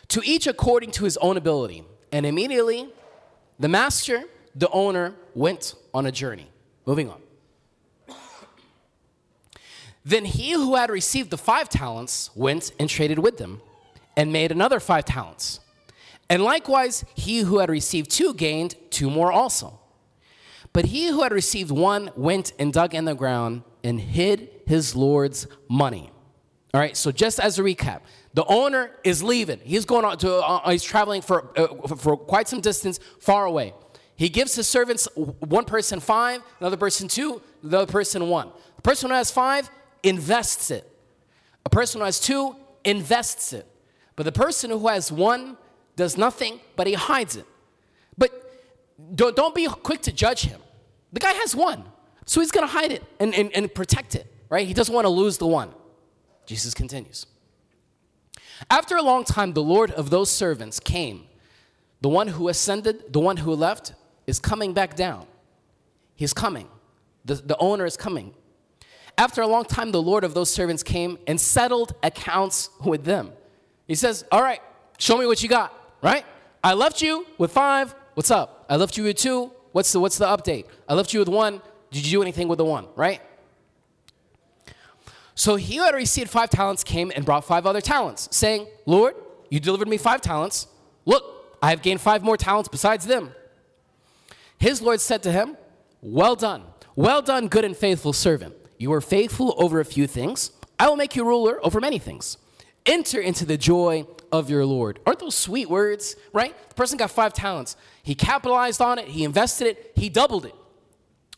To 0.10 0.22
each 0.26 0.46
according 0.46 0.92
to 0.92 1.06
his 1.06 1.16
own 1.18 1.38
ability. 1.38 1.86
And 2.12 2.26
immediately, 2.26 2.90
the 3.60 3.70
master, 3.70 4.24
the 4.56 4.70
owner, 4.72 5.14
went 5.36 5.76
on 5.94 6.06
a 6.06 6.12
journey. 6.12 6.50
Moving 6.86 7.10
on. 7.10 7.22
Then 10.04 10.26
he 10.26 10.52
who 10.54 10.76
had 10.76 10.90
received 10.90 11.30
the 11.30 11.38
five 11.38 11.70
talents 11.70 12.32
went 12.36 12.72
and 12.80 12.90
traded 12.90 13.20
with 13.20 13.38
them 13.38 13.62
and 14.20 14.34
made 14.34 14.52
another 14.52 14.82
five 14.82 15.06
talents. 15.06 15.62
And 16.30 16.44
likewise, 16.44 17.06
he 17.16 17.40
who 17.40 17.60
had 17.60 17.70
received 17.70 18.12
two 18.12 18.34
gained 18.34 18.76
two 18.90 19.10
more 19.10 19.32
also. 19.32 19.80
But 20.74 20.86
he 20.86 21.08
who 21.08 21.24
had 21.24 21.32
received 21.32 21.72
one 21.72 22.12
went 22.18 22.52
and 22.60 22.74
dug 22.74 22.94
in 22.94 23.06
the 23.06 23.16
ground 23.16 23.64
and 23.82 24.00
hid 24.00 24.50
his 24.68 24.94
Lord's 24.94 25.48
money. 25.70 26.12
All 26.74 26.82
right, 26.82 26.98
so 26.98 27.14
just 27.14 27.40
as 27.40 27.60
a 27.60 27.64
recap, 27.64 28.02
the 28.34 28.44
owner 28.46 28.92
is 29.06 29.24
leaving. 29.24 29.62
He's 29.64 29.86
going 29.86 30.04
on 30.04 30.18
to, 30.18 30.36
uh, 30.36 30.70
he's 30.70 30.84
traveling 30.84 31.22
for, 31.22 31.58
uh, 31.58 31.96
for 31.96 32.18
quite 32.18 32.50
some 32.50 32.60
distance 32.60 33.00
far 33.22 33.46
away. 33.46 33.74
He 34.18 34.28
gives 34.28 34.54
his 34.54 34.68
servants 34.68 35.08
one 35.16 35.64
person 35.64 36.02
five, 36.02 36.44
another 36.60 36.76
person 36.76 37.08
two, 37.08 37.42
the 37.64 37.80
other 37.80 37.92
person 37.92 38.28
one. 38.28 38.52
The 38.76 38.82
person 38.82 39.12
who 39.12 39.16
has 39.16 39.32
five 39.32 39.72
invests 40.04 40.72
it. 40.72 40.86
A 41.66 41.70
person 41.70 42.02
who 42.02 42.06
has 42.06 42.20
two 42.20 42.58
invests 42.84 43.54
it. 43.54 43.66
But 44.20 44.26
the 44.26 44.34
person 44.34 44.70
who 44.70 44.86
has 44.90 45.14
one 45.14 45.56
does 45.96 46.18
nothing, 46.18 46.60
but 46.76 46.88
he 46.88 46.94
hides 46.94 47.38
it. 47.38 47.46
But 48.18 48.32
don't, 49.16 49.34
don't 49.34 49.56
be 49.56 49.66
quick 49.66 50.02
to 50.02 50.12
judge 50.12 50.42
him. 50.42 50.60
The 51.14 51.22
guy 51.22 51.32
has 51.32 51.56
one, 51.56 51.86
so 52.26 52.42
he's 52.42 52.52
going 52.52 52.68
to 52.68 52.74
hide 52.74 52.92
it 52.92 53.02
and, 53.22 53.34
and, 53.34 53.50
and 53.56 53.74
protect 53.74 54.16
it, 54.16 54.28
right? 54.50 54.68
He 54.68 54.74
doesn't 54.74 54.94
want 54.94 55.06
to 55.06 55.10
lose 55.10 55.38
the 55.38 55.48
one. 55.48 55.70
Jesus 56.46 56.74
continues. 56.74 57.28
After 58.70 58.98
a 58.98 59.02
long 59.02 59.24
time, 59.24 59.54
the 59.54 59.64
Lord 59.64 59.92
of 59.92 60.10
those 60.10 60.30
servants 60.30 60.82
came. 60.82 61.26
The 62.02 62.10
one 62.10 62.28
who 62.28 62.50
ascended, 62.50 63.14
the 63.14 63.22
one 63.22 63.38
who 63.38 63.54
left, 63.54 63.94
is 64.28 64.38
coming 64.38 64.74
back 64.74 64.98
down. 64.98 65.28
He's 66.18 66.34
coming. 66.34 66.68
The, 67.24 67.36
the 67.36 67.56
owner 67.56 67.86
is 67.86 67.96
coming. 67.96 68.34
After 69.18 69.42
a 69.42 69.48
long 69.48 69.64
time, 69.64 69.94
the 69.94 70.02
Lord 70.02 70.26
of 70.26 70.34
those 70.34 70.52
servants 70.54 70.84
came 70.84 71.18
and 71.26 71.40
settled 71.40 71.94
accounts 72.04 72.70
with 72.84 73.06
them. 73.06 73.32
He 73.90 73.96
says, 73.96 74.24
All 74.32 74.42
right, 74.42 74.62
show 75.00 75.18
me 75.18 75.26
what 75.26 75.44
you 75.44 75.50
got, 75.50 75.74
right? 76.02 76.24
I 76.64 76.76
left 76.76 77.02
you 77.02 77.26
with 77.38 77.52
five. 77.52 77.94
What's 78.14 78.32
up? 78.32 78.66
I 78.70 78.76
left 78.78 78.96
you 78.96 79.04
with 79.04 79.18
two. 79.18 79.52
What's 79.72 79.92
the, 79.92 80.00
what's 80.00 80.18
the 80.18 80.26
update? 80.26 80.66
I 80.88 80.94
left 80.94 81.12
you 81.12 81.20
with 81.20 81.28
one. 81.28 81.62
Did 81.92 82.06
you 82.06 82.12
do 82.20 82.22
anything 82.22 82.48
with 82.48 82.60
the 82.60 82.66
one, 82.66 82.88
right? 82.96 83.20
So 85.34 85.56
he 85.56 85.78
who 85.78 85.84
had 85.84 85.96
received 85.96 86.30
five 86.30 86.50
talents 86.52 86.84
came 86.84 87.12
and 87.16 87.26
brought 87.26 87.46
five 87.46 87.66
other 87.66 87.82
talents, 87.82 88.30
saying, 88.32 88.68
Lord, 88.86 89.16
you 89.50 89.60
delivered 89.60 89.88
me 89.88 89.98
five 89.98 90.22
talents. 90.22 90.68
Look, 91.06 91.58
I 91.64 91.72
have 91.72 91.82
gained 91.82 92.00
five 92.00 92.24
more 92.24 92.38
talents 92.38 92.70
besides 92.70 93.08
them. 93.08 93.32
His 94.60 94.82
Lord 94.84 95.02
said 95.02 95.24
to 95.24 95.32
him, 95.32 95.58
Well 96.02 96.36
done, 96.36 96.64
well 96.96 97.24
done, 97.24 97.48
good 97.48 97.66
and 97.66 97.76
faithful 97.76 98.14
servant. 98.14 98.54
You 98.78 98.94
are 98.94 99.02
faithful 99.02 99.56
over 99.58 99.80
a 99.80 99.86
few 99.86 100.06
things. 100.06 100.52
I 100.78 100.88
will 100.88 100.96
make 100.96 101.16
you 101.16 101.26
ruler 101.26 101.60
over 101.66 101.80
many 101.82 101.98
things. 101.98 102.38
Enter 102.86 103.20
into 103.20 103.46
the 103.46 103.58
joy 103.58 104.06
of 104.32 104.50
your 104.50 104.66
Lord. 104.66 105.00
Aren't 105.06 105.20
those 105.20 105.36
sweet 105.36 105.70
words, 105.70 106.16
right? 106.34 106.56
The 106.70 106.76
person 106.76 106.98
got 106.98 107.12
five 107.12 107.34
talents. 107.34 107.76
He 108.04 108.16
capitalized 108.16 108.82
on 108.82 109.00
it, 109.00 109.08
he 109.08 109.24
invested 109.24 109.68
it, 109.68 109.92
he 109.96 110.10
doubled 110.10 110.46
it. 110.46 110.56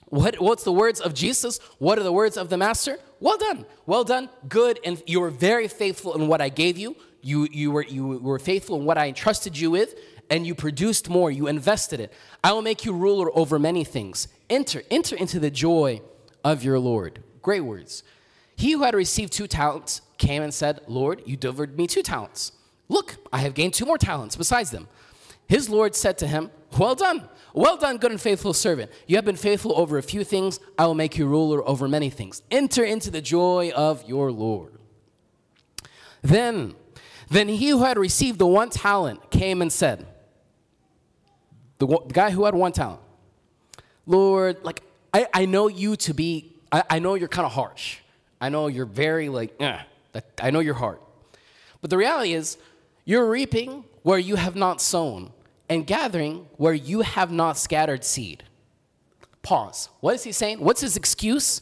What, 0.06 0.42
what's 0.42 0.64
the 0.64 0.74
words 0.74 1.00
of 1.00 1.14
Jesus? 1.14 1.60
What 1.78 1.98
are 1.98 2.04
the 2.04 2.12
words 2.12 2.36
of 2.36 2.50
the 2.50 2.58
Master? 2.58 2.98
Well 3.22 3.38
done, 3.38 3.66
well 3.86 4.04
done, 4.04 4.30
good, 4.50 4.80
and 4.84 5.02
you 5.08 5.22
were 5.22 5.30
very 5.30 5.70
faithful 5.70 6.16
in 6.16 6.28
what 6.28 6.42
I 6.42 6.50
gave 6.50 6.78
you. 6.78 6.98
You, 7.22 7.48
you, 7.52 7.72
were, 7.72 7.84
you 7.84 8.18
were 8.18 8.40
faithful 8.40 8.78
in 8.78 8.86
what 8.86 8.98
I 8.98 9.08
entrusted 9.08 9.58
you 9.58 9.72
with, 9.72 9.96
and 10.30 10.46
you 10.46 10.54
produced 10.54 11.08
more, 11.08 11.32
you 11.32 11.48
invested 11.48 12.00
it. 12.00 12.12
I 12.44 12.52
will 12.52 12.62
make 12.62 12.84
you 12.84 12.94
ruler 12.94 13.30
over 13.38 13.58
many 13.58 13.84
things. 13.84 14.28
Enter, 14.50 14.84
enter 14.92 15.16
into 15.16 15.40
the 15.40 15.52
joy 15.52 16.02
of 16.44 16.64
your 16.64 16.80
Lord. 16.80 17.24
Great 17.42 17.62
words. 17.62 18.04
He 18.56 18.74
who 18.74 18.84
had 18.84 18.96
received 18.96 19.32
two 19.32 19.48
talents 19.48 20.02
came 20.22 20.44
and 20.44 20.54
said, 20.54 20.80
Lord, 20.88 21.24
you 21.26 21.36
delivered 21.36 21.78
me 21.78 21.88
two 21.88 22.04
talents. 22.04 22.54
Look, 22.88 23.18
I 23.34 23.40
have 23.40 23.54
gained 23.54 23.74
two 23.74 23.86
more 23.86 23.98
talents 23.98 24.36
besides 24.36 24.72
them. 24.72 24.88
His 25.48 25.70
Lord 25.70 25.96
said 25.96 26.18
to 26.20 26.28
him, 26.28 26.52
Well 26.78 26.96
done, 26.96 27.28
well 27.54 27.76
done, 27.76 27.98
good 27.98 28.12
and 28.12 28.22
faithful 28.22 28.54
servant. 28.54 28.92
You 29.08 29.18
have 29.18 29.26
been 29.26 29.36
faithful 29.36 29.78
over 29.78 29.98
a 29.98 30.04
few 30.04 30.24
things, 30.24 30.60
I 30.78 30.86
will 30.86 30.94
make 30.94 31.18
you 31.18 31.26
ruler 31.26 31.68
over 31.68 31.88
many 31.88 32.10
things. 32.10 32.42
Enter 32.52 32.84
into 32.84 33.10
the 33.12 33.22
joy 33.22 33.72
of 33.76 34.08
your 34.08 34.32
Lord. 34.32 34.78
Then, 36.22 36.76
then 37.30 37.50
he 37.50 37.70
who 37.70 37.84
had 37.84 37.98
received 37.98 38.38
the 38.40 38.48
one 38.48 38.70
talent 38.70 39.32
came 39.32 39.62
and 39.62 39.74
said, 39.74 40.06
the, 41.80 41.88
the 41.88 42.14
guy 42.14 42.30
who 42.30 42.46
had 42.46 42.54
one 42.54 42.72
talent, 42.72 43.02
Lord, 44.06 44.64
like, 44.64 44.84
I, 45.14 45.28
I 45.34 45.46
know 45.46 45.68
you 45.68 45.96
to 45.96 46.14
be, 46.14 46.56
I, 46.72 46.84
I 46.92 47.00
know 47.00 47.16
you're 47.16 47.28
kind 47.28 47.46
of 47.46 47.52
harsh. 47.52 47.98
I 48.40 48.50
know 48.50 48.68
you're 48.68 48.86
very, 48.86 49.30
like, 49.30 49.56
eh, 49.60 49.80
I 50.42 50.52
know 50.52 50.60
your 50.60 50.76
heart. 50.76 51.02
But 51.82 51.90
the 51.90 51.98
reality 51.98 52.34
is, 52.34 52.58
you're 53.06 53.30
reaping 53.30 53.86
where 54.04 54.20
you 54.20 54.36
have 54.36 54.56
not 54.56 54.82
sown 54.82 55.32
and 55.70 55.88
gathering 55.88 56.48
where 56.58 56.74
you 56.74 57.02
have 57.02 57.32
not 57.32 57.58
scattered 57.58 58.04
seed. 58.04 58.44
Pause. 59.42 59.90
What 60.02 60.16
is 60.16 60.24
he 60.24 60.32
saying? 60.32 60.60
What's 60.60 60.82
his 60.82 60.96
excuse? 60.98 61.62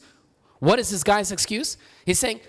What 0.60 0.80
is 0.80 0.90
this 0.90 1.04
guy's 1.04 1.32
excuse? 1.32 1.78
He's 2.06 2.20
saying, 2.20 2.42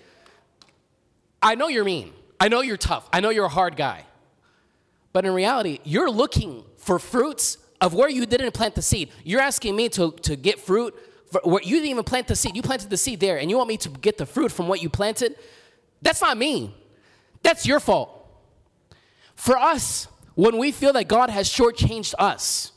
I 1.42 1.54
know 1.54 1.68
you're 1.68 1.84
mean. 1.84 2.12
I 2.40 2.48
know 2.48 2.62
you're 2.62 2.76
tough. 2.76 3.08
I 3.12 3.20
know 3.20 3.30
you're 3.30 3.44
a 3.44 3.50
hard 3.50 3.76
guy. 3.76 4.06
But 5.12 5.24
in 5.24 5.32
reality, 5.32 5.78
you're 5.84 6.10
looking 6.10 6.64
for 6.76 6.98
fruits 6.98 7.58
of 7.80 7.94
where 7.94 8.08
you 8.08 8.26
didn't 8.26 8.52
plant 8.52 8.74
the 8.74 8.82
seed. 8.82 9.10
You're 9.24 9.40
asking 9.40 9.76
me 9.76 9.88
to, 9.90 10.12
to 10.22 10.36
get 10.36 10.58
fruit 10.58 10.94
where 11.44 11.62
you 11.62 11.76
didn't 11.76 11.90
even 11.90 12.04
plant 12.04 12.26
the 12.26 12.36
seed. 12.36 12.56
You 12.56 12.62
planted 12.62 12.90
the 12.90 12.96
seed 12.96 13.20
there, 13.20 13.38
and 13.38 13.50
you 13.50 13.56
want 13.56 13.68
me 13.68 13.76
to 13.78 13.88
get 13.88 14.18
the 14.18 14.26
fruit 14.26 14.50
from 14.50 14.66
what 14.66 14.82
you 14.82 14.88
planted? 14.88 15.36
That's 16.02 16.20
not 16.20 16.36
me. 16.36 16.74
That's 17.42 17.66
your 17.66 17.80
fault. 17.80 18.16
For 19.34 19.56
us, 19.56 20.08
when 20.34 20.58
we 20.58 20.72
feel 20.72 20.92
that 20.94 21.08
God 21.08 21.30
has 21.30 21.48
shortchanged 21.48 22.14
us, 22.18 22.72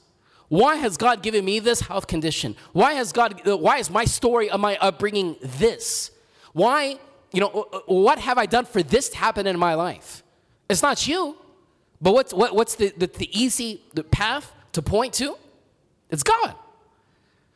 why 0.49 0.75
has 0.75 0.97
God 0.97 1.23
given 1.23 1.43
me 1.43 1.59
this 1.59 1.81
health 1.81 2.07
condition? 2.07 2.55
Why 2.73 2.93
has 2.93 3.11
God, 3.11 3.47
uh, 3.47 3.57
why 3.57 3.77
is 3.77 3.89
my 3.89 4.05
story 4.05 4.49
of 4.49 4.59
my 4.59 4.77
upbringing 4.77 5.35
this? 5.41 6.11
Why, 6.53 6.99
you 7.31 7.39
know, 7.39 7.47
uh, 7.47 7.77
uh, 7.77 7.79
what 7.87 8.19
have 8.19 8.37
I 8.37 8.45
done 8.45 8.65
for 8.65 8.83
this 8.83 9.09
to 9.09 9.17
happen 9.17 9.47
in 9.47 9.57
my 9.57 9.73
life? 9.73 10.23
It's 10.69 10.81
not 10.81 11.07
you. 11.07 11.37
But 12.01 12.13
what's, 12.13 12.33
what, 12.33 12.53
what's 12.53 12.75
the, 12.75 12.93
the, 12.97 13.07
the 13.07 13.29
easy 13.39 13.81
path 14.11 14.51
to 14.73 14.81
point 14.81 15.13
to? 15.15 15.37
It's 16.09 16.23
God. 16.23 16.55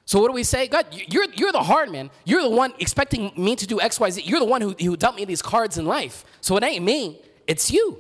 So 0.07 0.21
what 0.21 0.29
do 0.29 0.33
we 0.33 0.43
say? 0.43 0.69
God, 0.69 0.85
you're, 0.89 1.25
you're 1.35 1.51
the 1.51 1.61
hard 1.61 1.91
man. 1.91 2.09
You're 2.23 2.41
the 2.41 2.49
one 2.49 2.73
expecting 2.79 3.33
me 3.35 3.57
to 3.57 3.67
do 3.67 3.81
X, 3.81 3.99
Y, 3.99 4.09
Z. 4.09 4.21
You're 4.23 4.39
the 4.39 4.45
one 4.45 4.61
who, 4.61 4.71
who 4.71 4.95
dealt 4.95 5.17
me 5.17 5.25
these 5.25 5.41
cards 5.41 5.77
in 5.77 5.85
life. 5.85 6.23
So 6.39 6.55
it 6.55 6.63
ain't 6.63 6.85
me, 6.85 7.21
it's 7.45 7.69
you. 7.69 7.99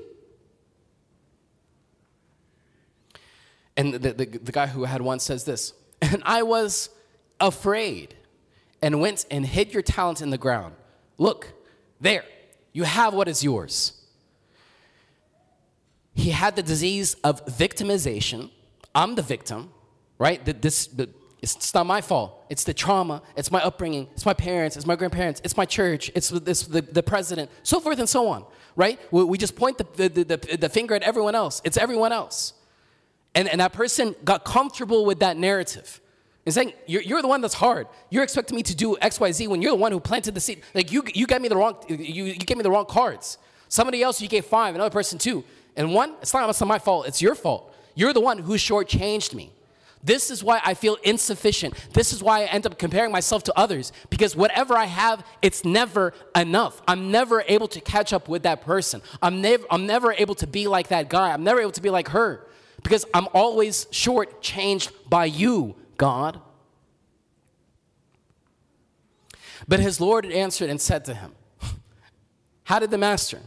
And 3.75 3.93
the, 3.93 4.13
the, 4.13 4.25
the 4.25 4.51
guy 4.53 4.67
who 4.67 4.85
had 4.85 5.01
one 5.01 5.19
says 5.19 5.43
this 5.43 5.73
And 6.01 6.23
I 6.25 6.43
was 6.43 6.89
afraid 7.41 8.15
and 8.81 9.01
went 9.01 9.25
and 9.29 9.45
hid 9.45 9.73
your 9.73 9.83
talent 9.83 10.21
in 10.21 10.29
the 10.29 10.37
ground. 10.37 10.75
Look, 11.17 11.51
there, 11.99 12.23
you 12.71 12.83
have 12.83 13.13
what 13.13 13.27
is 13.27 13.43
yours. 13.43 14.01
He 16.13 16.29
had 16.29 16.55
the 16.55 16.63
disease 16.63 17.15
of 17.15 17.45
victimization. 17.47 18.49
I'm 18.95 19.15
the 19.15 19.21
victim, 19.21 19.71
right? 20.17 20.43
This, 20.61 20.87
the, 20.87 21.09
it's 21.41 21.73
not 21.73 21.85
my 21.85 22.01
fault. 22.01 22.45
It's 22.49 22.63
the 22.63 22.73
trauma. 22.73 23.21
It's 23.35 23.51
my 23.51 23.61
upbringing. 23.63 24.07
It's 24.13 24.25
my 24.25 24.33
parents. 24.33 24.75
It's 24.75 24.85
my 24.85 24.95
grandparents. 24.95 25.41
It's 25.43 25.55
my 25.55 25.65
church. 25.65 26.11
It's, 26.15 26.31
it's 26.31 26.63
the, 26.63 26.81
the 26.81 27.03
president, 27.03 27.51
so 27.63 27.79
forth 27.79 27.99
and 27.99 28.09
so 28.09 28.27
on, 28.27 28.43
right? 28.75 28.99
We, 29.11 29.23
we 29.23 29.37
just 29.37 29.55
point 29.55 29.77
the, 29.77 30.09
the, 30.09 30.23
the, 30.23 30.57
the 30.57 30.69
finger 30.69 30.95
at 30.95 31.03
everyone 31.03 31.35
else. 31.35 31.61
It's 31.63 31.77
everyone 31.77 32.11
else. 32.11 32.53
And, 33.35 33.47
and 33.47 33.61
that 33.61 33.71
person 33.71 34.15
got 34.25 34.45
comfortable 34.45 35.05
with 35.05 35.19
that 35.19 35.37
narrative. 35.37 36.01
And 36.45 36.53
saying, 36.53 36.73
you're, 36.87 37.01
you're 37.01 37.21
the 37.21 37.27
one 37.27 37.41
that's 37.41 37.53
hard. 37.53 37.87
You're 38.09 38.23
expecting 38.23 38.55
me 38.55 38.63
to 38.63 38.75
do 38.75 38.97
X, 38.99 39.19
Y, 39.19 39.31
Z 39.31 39.47
when 39.47 39.61
you're 39.61 39.73
the 39.73 39.77
one 39.77 39.91
who 39.91 39.99
planted 39.99 40.33
the 40.33 40.39
seed. 40.39 40.63
Like, 40.73 40.91
you, 40.91 41.03
you 41.13 41.27
gave 41.27 41.41
me 41.41 41.49
the 41.49 41.57
wrong, 41.57 41.75
you, 41.89 41.97
you 41.97 42.35
gave 42.35 42.57
me 42.57 42.63
the 42.63 42.71
wrong 42.71 42.85
cards. 42.85 43.37
Somebody 43.67 44.01
else, 44.01 44.21
you 44.21 44.29
gave 44.29 44.45
five, 44.45 44.73
another 44.73 44.89
person 44.89 45.19
two. 45.19 45.43
And 45.75 45.93
one, 45.93 46.15
it's 46.21 46.33
not, 46.33 46.49
it's 46.49 46.61
not 46.61 46.67
my 46.67 46.79
fault, 46.79 47.05
it's 47.07 47.21
your 47.21 47.35
fault. 47.35 47.75
You're 47.95 48.13
the 48.13 48.21
one 48.21 48.37
who 48.39 48.53
shortchanged 48.53 49.33
me. 49.33 49.51
This 50.07 50.31
is 50.31 50.41
why 50.41 50.61
I 50.63 50.73
feel 50.73 50.95
insufficient. 51.03 51.73
This 51.91 52.13
is 52.13 52.23
why 52.23 52.43
I 52.43 52.45
end 52.45 52.65
up 52.65 52.79
comparing 52.79 53.11
myself 53.11 53.43
to 53.43 53.59
others 53.59 53.91
because 54.09 54.37
whatever 54.37 54.73
I 54.73 54.85
have, 54.85 55.25
it's 55.41 55.65
never 55.65 56.13
enough. 56.33 56.81
I'm 56.87 57.11
never 57.11 57.43
able 57.45 57.67
to 57.67 57.81
catch 57.81 58.13
up 58.13 58.29
with 58.29 58.43
that 58.43 58.61
person. 58.61 59.01
I'm 59.21 59.41
never, 59.41 59.65
I'm 59.69 59.85
never 59.85 60.13
able 60.13 60.35
to 60.35 60.47
be 60.47 60.67
like 60.67 60.87
that 60.87 61.09
guy. 61.09 61.33
I'm 61.33 61.43
never 61.43 61.59
able 61.59 61.73
to 61.73 61.81
be 61.81 61.89
like 61.89 62.07
her 62.09 62.47
because 62.83 63.03
I'm 63.13 63.27
always 63.33 63.83
shortchanged 63.87 64.91
by 65.09 65.25
you, 65.25 65.75
God. 65.97 66.39
But 69.67 69.81
his 69.81 69.99
Lord 69.99 70.25
answered 70.25 70.69
and 70.69 70.79
said 70.79 71.03
to 71.05 71.15
him, 71.15 71.33
How 72.63 72.79
did 72.79 72.91
the 72.91 72.97
master 72.97 73.41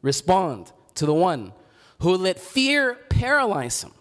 respond 0.00 0.72
to 0.94 1.04
the 1.04 1.12
one 1.12 1.52
who 1.98 2.16
let 2.16 2.40
fear 2.40 2.94
paralyze 3.10 3.84
him? 3.84 3.92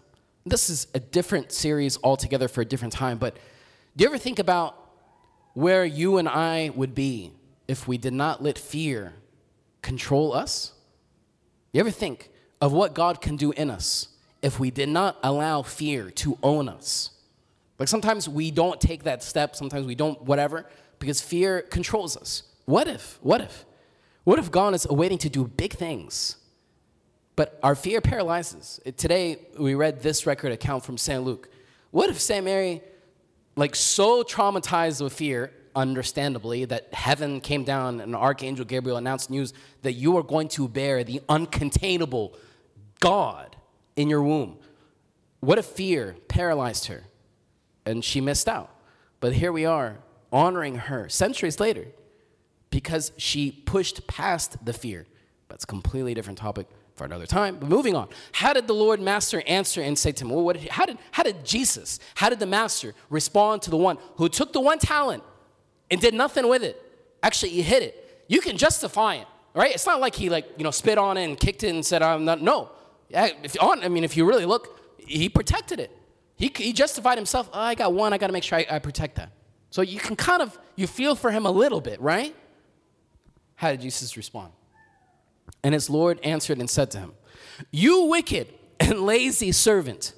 This 0.47 0.69
is 0.69 0.85
a 0.93 0.99
different 0.99 1.51
series 1.51 1.97
altogether 2.03 2.47
for 2.47 2.61
a 2.61 2.65
different 2.65 2.93
time, 2.93 3.17
but 3.17 3.35
do 3.97 4.03
you 4.03 4.09
ever 4.09 4.19
think 4.19 4.37
about 4.37 4.77
where 5.55 5.83
you 5.83 6.17
and 6.17 6.29
I 6.29 6.69
would 6.75 6.93
be 6.93 7.31
if 7.67 7.87
we 7.87 7.97
did 7.97 8.13
not 8.13 8.43
let 8.43 8.59
fear 8.59 9.13
control 9.81 10.33
us? 10.33 10.73
You 11.73 11.79
ever 11.79 11.89
think 11.89 12.29
of 12.61 12.73
what 12.73 12.93
God 12.93 13.21
can 13.21 13.37
do 13.37 13.53
in 13.53 13.71
us 13.71 14.09
if 14.43 14.59
we 14.59 14.69
did 14.69 14.89
not 14.89 15.17
allow 15.23 15.63
fear 15.63 16.11
to 16.11 16.37
own 16.43 16.69
us? 16.69 17.09
Like 17.79 17.87
sometimes 17.87 18.29
we 18.29 18.51
don't 18.51 18.79
take 18.79 19.03
that 19.05 19.23
step, 19.23 19.55
sometimes 19.55 19.87
we 19.87 19.95
don't, 19.95 20.21
whatever, 20.21 20.67
because 20.99 21.21
fear 21.21 21.63
controls 21.63 22.15
us. 22.15 22.43
What 22.65 22.87
if? 22.87 23.17
What 23.23 23.41
if? 23.41 23.65
What 24.25 24.37
if 24.37 24.51
God 24.51 24.75
is 24.75 24.87
waiting 24.87 25.17
to 25.19 25.29
do 25.29 25.47
big 25.47 25.73
things? 25.73 26.37
But 27.35 27.59
our 27.61 27.75
fear 27.75 27.99
paralyzes. 27.99 28.79
Today, 28.95 29.39
we 29.59 29.75
read 29.75 30.01
this 30.01 30.25
record 30.25 30.51
account 30.51 30.85
from 30.85 30.97
St. 30.97 31.21
Luke. 31.21 31.49
What 31.91 32.09
if 32.09 32.19
St. 32.19 32.45
Mary, 32.45 32.81
like 33.55 33.75
so 33.75 34.23
traumatized 34.23 35.01
with 35.01 35.13
fear, 35.13 35.51
understandably, 35.75 36.63
that 36.65 36.93
heaven 36.93 37.41
came 37.41 37.65
down 37.65 37.99
and 37.99 38.15
Archangel 38.15 38.65
Gabriel 38.65 38.97
announced 38.97 39.29
news 39.29 39.53
that 39.81 39.93
you 39.93 40.17
are 40.17 40.23
going 40.23 40.47
to 40.49 40.67
bear 40.69 41.03
the 41.03 41.21
uncontainable 41.27 42.35
God 43.01 43.57
in 43.97 44.09
your 44.09 44.23
womb? 44.23 44.57
What 45.41 45.57
if 45.57 45.65
fear 45.65 46.15
paralyzed 46.29 46.85
her 46.87 47.03
and 47.85 48.03
she 48.03 48.21
missed 48.21 48.47
out? 48.47 48.71
But 49.19 49.33
here 49.33 49.51
we 49.51 49.65
are, 49.65 49.97
honoring 50.31 50.75
her 50.75 51.09
centuries 51.09 51.59
later 51.59 51.87
because 52.69 53.11
she 53.17 53.51
pushed 53.51 54.07
past 54.07 54.63
the 54.65 54.73
fear. 54.73 55.05
That's 55.49 55.65
a 55.65 55.67
completely 55.67 56.13
different 56.13 56.39
topic 56.39 56.67
for 56.95 57.05
another 57.05 57.25
time. 57.25 57.57
But 57.59 57.69
moving 57.69 57.95
on, 57.95 58.09
how 58.31 58.53
did 58.53 58.67
the 58.67 58.73
Lord 58.73 58.99
Master 58.99 59.41
answer 59.45 59.81
and 59.81 59.97
say 59.97 60.11
to 60.13 60.23
him? 60.23 60.29
Well, 60.31 60.43
what 60.43 60.59
did 60.59 60.69
how 60.69 60.85
did 60.85 60.97
how 61.11 61.23
did 61.23 61.43
Jesus, 61.45 61.99
how 62.15 62.29
did 62.29 62.39
the 62.39 62.45
Master 62.45 62.93
respond 63.09 63.61
to 63.63 63.69
the 63.69 63.77
one 63.77 63.97
who 64.15 64.29
took 64.29 64.53
the 64.53 64.61
one 64.61 64.79
talent 64.79 65.23
and 65.91 65.99
did 65.99 66.13
nothing 66.13 66.47
with 66.47 66.63
it? 66.63 66.81
Actually, 67.21 67.49
he 67.49 67.61
hid 67.61 67.83
it. 67.83 68.23
You 68.27 68.41
can 68.41 68.57
justify 68.57 69.15
it. 69.15 69.27
right? 69.53 69.73
It's 69.73 69.85
not 69.85 69.99
like 69.99 70.15
he 70.15 70.29
like 70.29 70.45
you 70.57 70.63
know 70.63 70.71
spit 70.71 70.97
on 70.97 71.17
it 71.17 71.25
and 71.25 71.39
kicked 71.39 71.63
it 71.63 71.69
and 71.69 71.85
said 71.85 72.01
I'm 72.01 72.25
not. 72.25 72.41
No, 72.41 72.69
if 73.09 73.61
on, 73.61 73.83
I 73.83 73.89
mean, 73.89 74.03
if 74.03 74.15
you 74.17 74.25
really 74.25 74.45
look, 74.45 74.79
he 74.97 75.29
protected 75.29 75.79
it. 75.79 75.91
He, 76.37 76.51
he 76.53 76.73
justified 76.73 77.17
himself. 77.17 77.49
Oh, 77.53 77.59
I 77.59 77.75
got 77.75 77.93
one. 77.93 78.11
I 78.11 78.17
got 78.17 78.27
to 78.27 78.33
make 78.33 78.43
sure 78.43 78.57
I, 78.59 78.65
I 78.69 78.79
protect 78.79 79.15
that. 79.15 79.31
So 79.69 79.81
you 79.81 79.99
can 79.99 80.15
kind 80.15 80.41
of 80.41 80.57
you 80.75 80.85
feel 80.87 81.15
for 81.15 81.31
him 81.31 81.45
a 81.45 81.51
little 81.51 81.81
bit, 81.81 81.99
right? 82.01 82.35
How 83.55 83.71
did 83.71 83.81
Jesus 83.81 84.17
respond? 84.17 84.51
And 85.63 85.73
his 85.73 85.89
Lord 85.89 86.19
answered 86.23 86.59
and 86.59 86.69
said 86.69 86.91
to 86.91 86.99
him, 86.99 87.13
You 87.71 88.03
wicked 88.05 88.53
and 88.79 89.01
lazy 89.01 89.51
servant. 89.51 90.13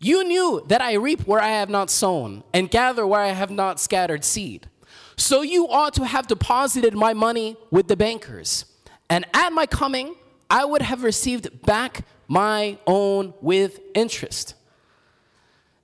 You 0.00 0.24
knew 0.24 0.62
that 0.68 0.82
I 0.82 0.94
reap 0.94 1.26
where 1.26 1.40
I 1.40 1.48
have 1.48 1.70
not 1.70 1.90
sown 1.90 2.44
and 2.52 2.70
gather 2.70 3.06
where 3.06 3.20
I 3.20 3.28
have 3.28 3.50
not 3.50 3.80
scattered 3.80 4.24
seed. 4.24 4.68
So 5.16 5.42
you 5.42 5.68
ought 5.68 5.94
to 5.94 6.04
have 6.04 6.26
deposited 6.26 6.94
my 6.94 7.14
money 7.14 7.56
with 7.70 7.88
the 7.88 7.96
bankers. 7.96 8.66
And 9.08 9.24
at 9.32 9.52
my 9.52 9.66
coming, 9.66 10.16
I 10.50 10.64
would 10.64 10.82
have 10.82 11.02
received 11.02 11.62
back 11.62 12.04
my 12.28 12.78
own 12.86 13.34
with 13.40 13.80
interest. 13.94 14.54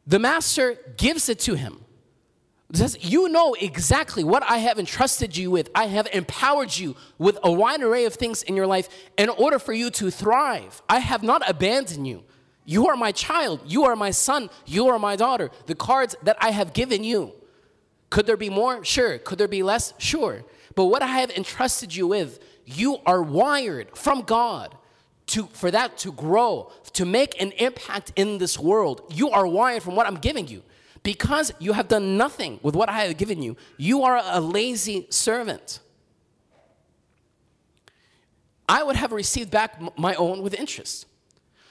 The 0.06 0.18
master 0.18 0.76
gives 0.96 1.28
it 1.28 1.38
to 1.40 1.54
him. 1.54 1.84
Says, 2.72 2.96
You 3.00 3.28
know 3.28 3.54
exactly 3.54 4.22
what 4.22 4.42
I 4.44 4.58
have 4.58 4.78
entrusted 4.78 5.36
you 5.36 5.50
with. 5.50 5.70
I 5.74 5.86
have 5.86 6.08
empowered 6.12 6.76
you 6.76 6.96
with 7.18 7.38
a 7.42 7.50
wide 7.50 7.82
array 7.82 8.04
of 8.04 8.14
things 8.14 8.42
in 8.42 8.54
your 8.54 8.66
life 8.66 8.88
in 9.18 9.28
order 9.28 9.58
for 9.58 9.72
you 9.72 9.90
to 9.90 10.10
thrive. 10.10 10.82
I 10.88 11.00
have 11.00 11.22
not 11.22 11.48
abandoned 11.48 12.06
you. 12.06 12.22
You 12.64 12.86
are 12.88 12.96
my 12.96 13.10
child. 13.10 13.60
You 13.66 13.84
are 13.84 13.96
my 13.96 14.12
son. 14.12 14.50
You 14.66 14.88
are 14.88 14.98
my 14.98 15.16
daughter. 15.16 15.50
The 15.66 15.74
cards 15.74 16.14
that 16.22 16.36
I 16.40 16.52
have 16.52 16.72
given 16.72 17.02
you. 17.02 17.32
Could 18.10 18.26
there 18.26 18.36
be 18.36 18.50
more? 18.50 18.84
Sure. 18.84 19.18
Could 19.18 19.38
there 19.38 19.48
be 19.48 19.62
less? 19.62 19.94
Sure. 19.98 20.44
But 20.76 20.86
what 20.86 21.02
I 21.02 21.08
have 21.08 21.30
entrusted 21.30 21.94
you 21.94 22.06
with, 22.06 22.38
you 22.64 22.98
are 23.06 23.22
wired 23.22 23.96
from 23.96 24.22
God 24.22 24.76
to, 25.26 25.46
for 25.52 25.70
that 25.70 25.96
to 25.98 26.12
grow, 26.12 26.70
to 26.92 27.04
make 27.04 27.40
an 27.40 27.52
impact 27.52 28.12
in 28.16 28.38
this 28.38 28.58
world. 28.58 29.02
You 29.14 29.30
are 29.30 29.46
wired 29.46 29.82
from 29.82 29.96
what 29.96 30.06
I'm 30.06 30.16
giving 30.16 30.46
you. 30.46 30.62
Because 31.02 31.52
you 31.58 31.72
have 31.72 31.88
done 31.88 32.16
nothing 32.16 32.60
with 32.62 32.74
what 32.74 32.88
I 32.88 33.04
have 33.04 33.16
given 33.16 33.42
you, 33.42 33.56
you 33.76 34.02
are 34.02 34.20
a 34.22 34.40
lazy 34.40 35.06
servant. 35.10 35.80
I 38.68 38.82
would 38.82 38.96
have 38.96 39.12
received 39.12 39.50
back 39.50 39.98
my 39.98 40.14
own 40.14 40.42
with 40.42 40.54
interest. 40.54 41.06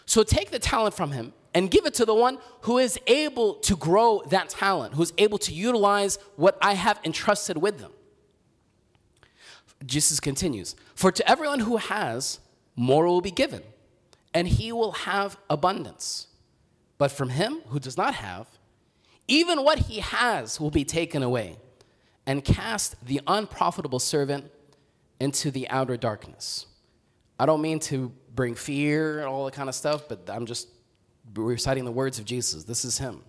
So 0.06 0.24
take 0.24 0.52
the 0.52 0.60
talent 0.60 0.96
from 0.96 1.12
him 1.12 1.34
and 1.54 1.72
give 1.72 1.86
it 1.86 1.94
to 1.96 2.06
the 2.06 2.14
one 2.14 2.40
who 2.62 2.78
is 2.78 3.00
able 3.08 3.56
to 3.56 3.76
grow 3.76 4.22
that 4.30 4.50
talent, 4.50 4.96
who's 4.96 5.14
able 5.18 5.38
to 5.40 5.54
utilize 5.54 6.18
what 6.36 6.58
I 6.62 6.74
have 6.74 7.00
entrusted 7.04 7.58
with 7.58 7.80
them. 7.80 7.92
Jesus 9.86 10.20
continues 10.20 10.76
For 10.94 11.12
to 11.12 11.30
everyone 11.30 11.60
who 11.60 11.78
has, 11.78 12.40
more 12.76 13.06
will 13.06 13.22
be 13.22 13.32
given, 13.32 13.64
and 14.34 14.48
he 14.48 14.72
will 14.72 14.92
have 14.92 15.38
abundance. 15.50 16.28
But 16.98 17.12
from 17.12 17.30
him 17.30 17.62
who 17.68 17.80
does 17.80 17.96
not 17.96 18.16
have, 18.16 18.48
even 19.30 19.64
what 19.64 19.80
he 19.80 20.00
has 20.00 20.60
will 20.60 20.72
be 20.72 20.84
taken 20.84 21.24
away, 21.24 21.58
and 22.26 22.44
cast 22.44 22.96
the 23.06 23.22
unprofitable 23.26 24.00
servant 24.00 24.52
into 25.20 25.52
the 25.52 25.70
outer 25.70 25.98
darkness. 25.98 26.66
I 27.40 27.46
don't 27.46 27.62
mean 27.62 27.80
to 27.82 28.12
bring 28.36 28.56
fear 28.56 29.20
and 29.20 29.28
all 29.28 29.46
that 29.46 29.54
kind 29.54 29.70
of 29.70 29.76
stuff, 29.76 30.08
but 30.08 30.30
I'm 30.30 30.46
just 30.46 30.68
reciting 31.34 31.86
the 31.86 31.92
words 31.92 32.20
of 32.20 32.26
Jesus. 32.26 32.66
This 32.66 32.84
is 32.84 32.98
him. 32.98 33.24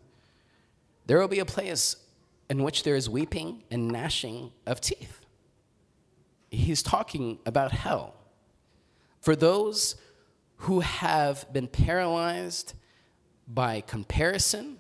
There 1.07 1.19
will 1.19 1.29
be 1.29 1.39
a 1.39 1.45
place 1.45 1.97
in 2.49 2.63
which 2.63 2.83
there 2.83 2.97
is 2.97 3.09
weeping 3.09 3.63
and 3.71 3.89
gnashing 3.89 4.53
of 4.67 4.81
teeth. 4.81 5.21
He's 6.51 6.83
talking 6.83 7.39
about 7.47 7.73
hell. 7.73 8.15
For 9.21 9.37
those 9.37 9.97
who 10.57 10.81
have 10.81 11.51
been 11.53 11.69
paralyzed 11.69 12.75
by 13.47 13.81
comparison, 13.83 14.80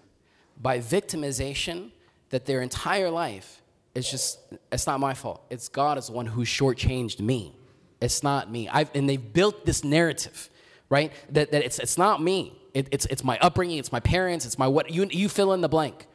by 0.60 0.78
victimization, 0.78 1.90
that 2.30 2.46
their 2.46 2.62
entire 2.62 3.10
life 3.10 3.62
is 3.94 4.10
just, 4.10 4.38
it's 4.70 4.86
not 4.86 5.00
my 5.00 5.14
fault. 5.14 5.42
It's 5.50 5.68
God 5.68 5.98
is 5.98 6.06
the 6.06 6.12
one 6.12 6.26
who 6.26 6.44
shortchanged 6.44 7.20
me. 7.20 7.56
It's 8.00 8.22
not 8.22 8.50
me. 8.50 8.68
I've, 8.68 8.90
and 8.94 9.08
they've 9.08 9.32
built 9.32 9.66
this 9.66 9.84
narrative, 9.84 10.48
right? 10.88 11.12
That, 11.30 11.50
that 11.52 11.64
it's, 11.64 11.78
it's 11.78 11.98
not 11.98 12.22
me. 12.22 12.56
It, 12.72 12.88
it's, 12.92 13.06
it's 13.06 13.24
my 13.24 13.38
upbringing, 13.40 13.78
it's 13.78 13.90
my 13.90 14.00
parents, 14.00 14.46
it's 14.46 14.58
my 14.58 14.68
what, 14.68 14.90
you, 14.90 15.06
you 15.10 15.28
fill 15.28 15.52
in 15.52 15.60
the 15.60 15.68
blank. 15.68 16.06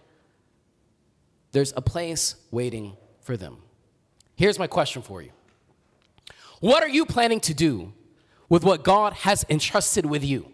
There's 1.51 1.73
a 1.75 1.81
place 1.81 2.35
waiting 2.51 2.95
for 3.21 3.35
them. 3.35 3.57
Here's 4.35 4.59
my 4.59 4.67
question 4.67 5.01
for 5.01 5.21
you 5.21 5.31
What 6.59 6.83
are 6.83 6.89
you 6.89 7.05
planning 7.05 7.39
to 7.41 7.53
do 7.53 7.93
with 8.47 8.63
what 8.63 8.83
God 8.83 9.13
has 9.13 9.45
entrusted 9.49 10.05
with 10.05 10.23
you? 10.23 10.51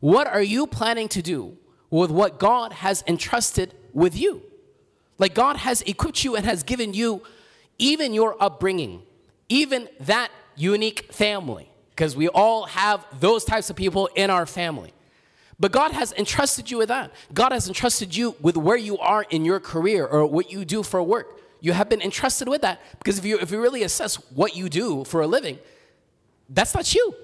What 0.00 0.26
are 0.26 0.42
you 0.42 0.66
planning 0.66 1.08
to 1.08 1.22
do 1.22 1.58
with 1.90 2.10
what 2.10 2.38
God 2.38 2.72
has 2.72 3.02
entrusted 3.06 3.74
with 3.92 4.16
you? 4.16 4.42
Like 5.18 5.34
God 5.34 5.56
has 5.56 5.82
equipped 5.82 6.24
you 6.24 6.36
and 6.36 6.44
has 6.44 6.62
given 6.62 6.94
you 6.94 7.22
even 7.78 8.12
your 8.12 8.36
upbringing, 8.42 9.02
even 9.48 9.88
that 10.00 10.30
unique 10.56 11.12
family, 11.12 11.70
because 11.90 12.16
we 12.16 12.28
all 12.28 12.66
have 12.66 13.04
those 13.20 13.44
types 13.44 13.70
of 13.70 13.76
people 13.76 14.08
in 14.14 14.30
our 14.30 14.46
family. 14.46 14.92
But 15.60 15.72
God 15.72 15.92
has 15.92 16.12
entrusted 16.12 16.70
you 16.70 16.78
with 16.78 16.88
that. 16.88 17.12
God 17.34 17.52
has 17.52 17.66
entrusted 17.66 18.14
you 18.14 18.36
with 18.40 18.56
where 18.56 18.76
you 18.76 18.98
are 18.98 19.24
in 19.28 19.44
your 19.44 19.58
career 19.58 20.06
or 20.06 20.24
what 20.26 20.52
you 20.52 20.64
do 20.64 20.82
for 20.82 21.02
work. 21.02 21.40
You 21.60 21.72
have 21.72 21.88
been 21.88 22.00
entrusted 22.00 22.48
with 22.48 22.62
that 22.62 22.80
because 23.00 23.18
if 23.18 23.24
you, 23.24 23.40
if 23.40 23.50
you 23.50 23.60
really 23.60 23.82
assess 23.82 24.16
what 24.30 24.54
you 24.54 24.68
do 24.68 25.02
for 25.04 25.20
a 25.20 25.26
living, 25.26 25.58
that's 26.48 26.74
not 26.74 26.94
you. 26.94 27.14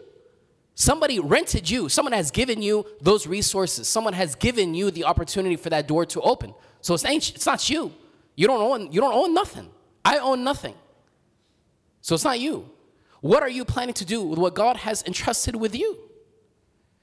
Somebody 0.74 1.20
rented 1.20 1.70
you. 1.70 1.88
Someone 1.88 2.12
has 2.12 2.30
given 2.30 2.60
you 2.60 2.84
those 3.00 3.26
resources. 3.26 3.88
Someone 3.88 4.12
has 4.12 4.34
given 4.34 4.74
you 4.74 4.90
the 4.90 5.04
opportunity 5.04 5.56
for 5.56 5.70
that 5.70 5.86
door 5.86 6.04
to 6.06 6.20
open. 6.20 6.54
So 6.80 6.94
it's, 6.94 7.04
it's 7.04 7.46
not 7.46 7.68
you. 7.70 7.92
You 8.34 8.46
don't 8.48 8.60
own, 8.60 8.92
you 8.92 9.00
don't 9.00 9.14
own 9.14 9.32
nothing. 9.32 9.70
I 10.04 10.18
own 10.18 10.42
nothing. 10.42 10.74
So 12.00 12.14
it's 12.14 12.24
not 12.24 12.40
you. 12.40 12.68
What 13.20 13.42
are 13.42 13.48
you 13.48 13.64
planning 13.64 13.94
to 13.94 14.04
do 14.04 14.22
with 14.22 14.38
what 14.38 14.54
God 14.54 14.76
has 14.78 15.02
entrusted 15.04 15.56
with 15.56 15.74
you? 15.74 15.96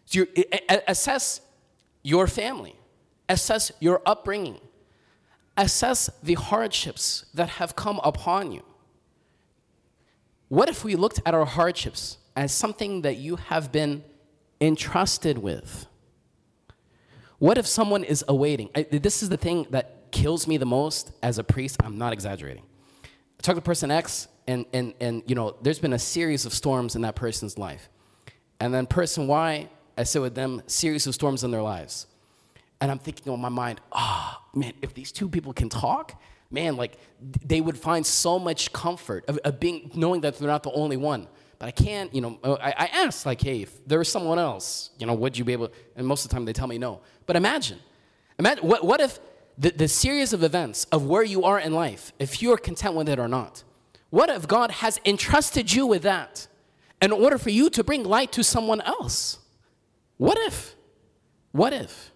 So 0.05 0.25
assess 0.87 1.41
your 2.03 2.27
family, 2.27 2.75
assess 3.29 3.71
your 3.79 4.01
upbringing, 4.05 4.59
assess 5.55 6.09
the 6.21 6.33
hardships 6.33 7.25
that 7.33 7.49
have 7.49 7.75
come 7.75 7.99
upon 8.03 8.51
you. 8.51 8.63
What 10.49 10.67
if 10.67 10.83
we 10.83 10.95
looked 10.95 11.21
at 11.25 11.33
our 11.33 11.45
hardships 11.45 12.17
as 12.35 12.53
something 12.53 13.01
that 13.01 13.17
you 13.17 13.35
have 13.35 13.71
been 13.71 14.03
entrusted 14.59 15.37
with? 15.37 15.87
What 17.39 17.57
if 17.57 17.65
someone 17.65 18.03
is 18.03 18.23
awaiting? 18.27 18.69
This 18.91 19.23
is 19.23 19.29
the 19.29 19.37
thing 19.37 19.65
that 19.71 20.11
kills 20.11 20.47
me 20.47 20.57
the 20.57 20.65
most 20.65 21.11
as 21.23 21.37
a 21.39 21.43
priest. 21.43 21.77
I'm 21.83 21.97
not 21.97 22.13
exaggerating. 22.13 22.63
I 23.03 23.41
talked 23.41 23.57
to 23.57 23.61
person 23.61 23.89
X, 23.89 24.27
and, 24.47 24.65
and, 24.73 24.93
and 24.99 25.23
you 25.25 25.33
know, 25.33 25.55
there's 25.61 25.79
been 25.79 25.93
a 25.93 25.99
series 25.99 26.45
of 26.45 26.53
storms 26.53 26.95
in 26.95 27.01
that 27.01 27.15
person's 27.15 27.57
life. 27.57 27.89
And 28.59 28.73
then 28.73 28.85
person 28.85 29.25
Y, 29.27 29.67
I 29.97 30.03
sit 30.03 30.21
with 30.21 30.35
them, 30.35 30.61
series 30.67 31.07
of 31.07 31.15
storms 31.15 31.43
in 31.43 31.51
their 31.51 31.63
lives. 31.63 32.05
And 32.79 32.91
I'm 32.91 32.99
thinking 32.99 33.31
on 33.31 33.39
my 33.39 33.49
mind, 33.49 33.81
ah, 33.91 34.39
oh, 34.39 34.59
man, 34.59 34.73
if 34.81 34.93
these 34.93 35.11
two 35.11 35.29
people 35.29 35.53
can 35.53 35.69
talk, 35.69 36.21
man, 36.51 36.75
like 36.75 36.97
they 37.19 37.61
would 37.61 37.77
find 37.77 38.05
so 38.05 38.37
much 38.37 38.71
comfort 38.73 39.25
of, 39.27 39.37
of, 39.39 39.59
being 39.59 39.91
knowing 39.95 40.21
that 40.21 40.37
they're 40.37 40.47
not 40.47 40.63
the 40.63 40.71
only 40.71 40.97
one. 40.97 41.27
But 41.61 41.67
I 41.67 41.71
can't, 41.71 42.11
you 42.11 42.21
know, 42.21 42.39
I, 42.43 42.73
I 42.75 42.85
asked 42.87 43.27
like, 43.27 43.39
hey, 43.39 43.61
if 43.61 43.85
there 43.85 43.99
was 43.99 44.09
someone 44.09 44.39
else, 44.39 44.89
you 44.97 45.05
know, 45.05 45.13
would 45.13 45.37
you 45.37 45.45
be 45.45 45.53
able? 45.53 45.69
And 45.95 46.07
most 46.07 46.25
of 46.25 46.31
the 46.31 46.33
time 46.33 46.43
they 46.43 46.53
tell 46.53 46.65
me 46.65 46.79
no. 46.79 47.01
But 47.27 47.35
imagine, 47.35 47.77
imagine 48.39 48.67
what, 48.67 48.83
what 48.83 48.99
if 48.99 49.19
the, 49.59 49.69
the 49.69 49.87
series 49.87 50.33
of 50.33 50.41
events 50.41 50.85
of 50.85 51.05
where 51.05 51.21
you 51.21 51.43
are 51.43 51.59
in 51.59 51.71
life, 51.71 52.13
if 52.17 52.41
you're 52.41 52.57
content 52.57 52.95
with 52.95 53.07
it 53.07 53.19
or 53.19 53.27
not, 53.27 53.63
what 54.09 54.31
if 54.31 54.47
God 54.47 54.71
has 54.71 54.99
entrusted 55.05 55.71
you 55.71 55.85
with 55.85 56.01
that 56.01 56.47
in 56.99 57.11
order 57.11 57.37
for 57.37 57.51
you 57.51 57.69
to 57.69 57.83
bring 57.83 58.05
light 58.05 58.31
to 58.31 58.43
someone 58.43 58.81
else? 58.81 59.37
What 60.17 60.39
if? 60.39 60.75
What 61.51 61.73
if? 61.73 62.09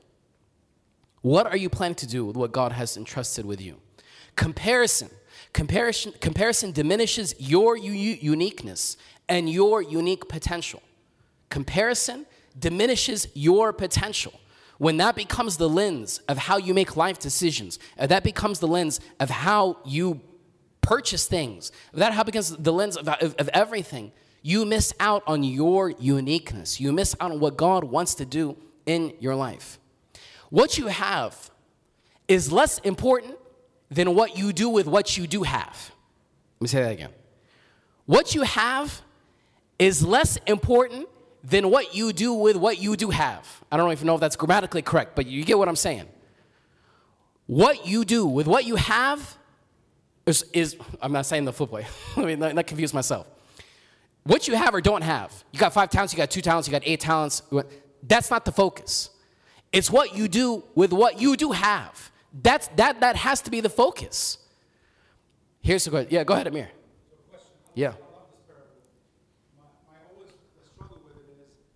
What 1.22 1.46
are 1.46 1.58
you 1.58 1.70
planning 1.70 1.94
to 1.98 2.08
do 2.08 2.26
with 2.26 2.36
what 2.36 2.52
God 2.52 2.72
has 2.72 2.98
entrusted 2.98 3.46
with 3.46 3.62
you? 3.62 3.78
Comparison. 4.36 5.12
Comparison, 5.54 6.14
comparison 6.20 6.74
diminishes 6.74 7.34
your 7.40 7.78
u- 7.78 7.94
uniqueness 7.94 8.98
and 9.28 9.50
your 9.50 9.82
unique 9.82 10.28
potential. 10.30 10.82
Comparison 11.50 12.26
diminishes 12.58 13.28
your 13.34 13.74
potential. 13.74 14.34
When 14.78 14.98
that 14.98 15.16
becomes 15.16 15.58
the 15.58 15.70
lens 15.70 16.20
of 16.28 16.38
how 16.38 16.58
you 16.58 16.74
make 16.74 16.98
life 16.98 17.18
decisions, 17.18 17.80
uh, 17.98 18.08
that 18.08 18.24
becomes 18.24 18.60
the 18.60 18.68
lens 18.68 19.00
of 19.20 19.30
how 19.30 19.78
you 19.86 20.22
purchase 20.82 21.28
things, 21.28 21.72
that 21.94 22.14
how 22.14 22.24
becomes 22.24 22.56
the 22.56 22.74
lens 22.74 22.98
of, 22.98 23.08
of, 23.08 23.36
of 23.36 23.50
everything, 23.50 24.12
you 24.42 24.66
miss 24.66 24.94
out 25.00 25.24
on 25.26 25.44
your 25.44 25.90
uniqueness. 25.90 26.80
You 26.80 26.92
miss 26.92 27.16
out 27.20 27.32
on 27.32 27.40
what 27.40 27.58
God 27.58 27.84
wants 27.84 28.16
to 28.16 28.26
do 28.26 28.58
in 28.86 29.14
your 29.20 29.36
life. 29.36 29.80
What 30.50 30.78
you 30.78 30.88
have 30.88 31.50
is 32.28 32.52
less 32.52 32.80
important 32.80 33.38
than 33.90 34.14
what 34.14 34.38
you 34.38 34.54
do 34.54 34.70
with 34.70 34.88
what 34.88 35.18
you 35.18 35.26
do 35.26 35.44
have. 35.44 35.92
Let 36.60 36.62
me 36.62 36.68
say 36.68 36.82
that 36.82 36.92
again. 36.92 37.10
What 38.06 38.36
you 38.36 38.44
have 38.44 39.02
is 39.80 40.06
less 40.06 40.38
important 40.48 41.08
than 41.44 41.70
what 41.70 41.96
you 41.96 42.14
do 42.14 42.34
with 42.34 42.56
what 42.56 42.80
you 42.80 42.96
do 42.96 43.10
have. 43.10 43.64
I 43.72 43.78
don't 43.78 43.92
even 43.92 44.08
know 44.08 44.16
if 44.16 44.22
that's 44.22 44.36
grammatically 44.36 44.82
correct, 44.82 45.16
but 45.16 45.28
you 45.28 45.46
get 45.46 45.58
what 45.58 45.68
I'm 45.68 45.76
saying. 45.76 46.08
What 47.46 47.86
you 47.86 48.06
do 48.06 48.26
with 48.26 48.48
what 48.48 48.66
you 48.66 48.76
have 48.76 49.38
is, 50.26 50.44
is 50.54 50.76
I'm 51.02 51.12
not 51.12 51.26
saying 51.26 51.46
the 51.46 51.54
flip 51.54 51.72
way. 51.72 51.86
Let 52.18 52.26
me 52.26 52.36
not, 52.36 52.56
not 52.56 52.68
confuse 52.68 52.94
myself. 52.94 53.28
What 54.24 54.48
you 54.48 54.56
have 54.56 54.74
or 54.74 54.82
don't 54.82 55.04
have. 55.04 55.44
You 55.52 55.60
got 55.60 55.72
five 55.74 55.90
talents, 55.90 56.12
you 56.14 56.18
got 56.18 56.32
two 56.32 56.42
talents, 56.42 56.68
you 56.68 56.72
got 56.72 56.82
eight 56.86 57.00
talents. 57.00 57.44
That's 58.02 58.32
not 58.32 58.44
the 58.46 58.52
focus. 58.52 59.12
It's 59.72 59.92
what 59.92 60.16
you 60.16 60.28
do 60.28 60.64
with 60.74 60.92
what 60.94 61.22
you 61.22 61.36
do 61.36 61.52
have. 61.52 62.12
That's, 62.42 62.68
that, 62.70 63.02
that 63.02 63.16
has 63.18 63.42
to 63.42 63.52
be 63.52 63.62
the 63.62 63.70
focus. 63.70 64.40
Here's 65.62 65.84
the 65.84 65.92
question. 65.92 66.10
Yeah, 66.12 66.24
go 66.24 66.34
ahead, 66.34 66.48
Amir. 66.48 66.70
Yeah. 67.76 67.94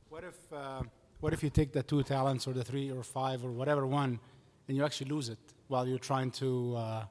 What 0.09 0.23
if, 0.23 0.48
uh, 0.59 0.83
what 1.19 1.33
if 1.33 1.43
you 1.43 1.49
take 1.49 1.71
the 1.71 1.83
two 1.83 2.03
talents 2.03 2.47
or 2.47 2.53
the 2.53 2.63
three 2.63 2.91
or 2.91 3.03
five 3.03 3.43
or 3.45 3.51
whatever 3.51 3.85
one 3.85 4.19
and 4.67 4.77
you 4.77 4.83
actually 4.85 5.09
lose 5.09 5.29
it 5.29 5.39
while 5.67 5.87
you're 5.87 5.97
trying 5.97 6.31
to 6.31 6.75
uh, 6.75 7.05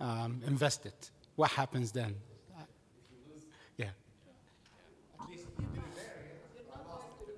um, 0.00 0.40
invest 0.46 0.86
it? 0.86 1.10
What 1.36 1.50
happens 1.50 1.92
then? 1.92 2.14
Yeah. 3.76 3.86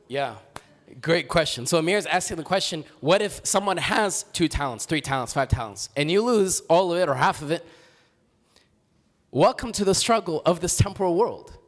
Yeah. 0.09 0.35
Great 1.01 1.29
question. 1.29 1.67
So 1.67 1.79
Amir 1.79 1.99
is 1.99 2.07
asking 2.07 2.37
the 2.37 2.43
question 2.43 2.85
what 3.01 3.21
if 3.23 3.41
someone 3.45 3.77
has 3.77 4.25
two 4.33 4.49
talents, 4.49 4.87
three 4.87 5.01
talents, 5.01 5.33
five 5.33 5.49
talents, 5.49 5.89
and 5.97 6.11
you 6.11 6.23
lose 6.23 6.61
all 6.69 6.93
of 6.93 6.99
it 6.99 7.09
or 7.09 7.15
half 7.15 7.43
of 7.43 7.51
it? 7.51 7.67
Welcome 9.31 9.73
to 9.73 9.85
the 9.85 9.95
struggle 9.95 10.43
of 10.47 10.61
this 10.61 10.77
temporal 10.77 11.17
world. 11.17 11.59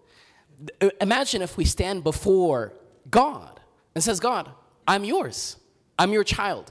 Imagine 1.00 1.42
if 1.42 1.56
we 1.56 1.64
stand 1.64 2.04
before 2.04 2.72
God 3.10 3.55
and 3.96 4.04
says, 4.04 4.20
God, 4.20 4.50
I'm 4.86 5.04
yours. 5.04 5.56
I'm 5.98 6.12
your 6.12 6.22
child. 6.22 6.70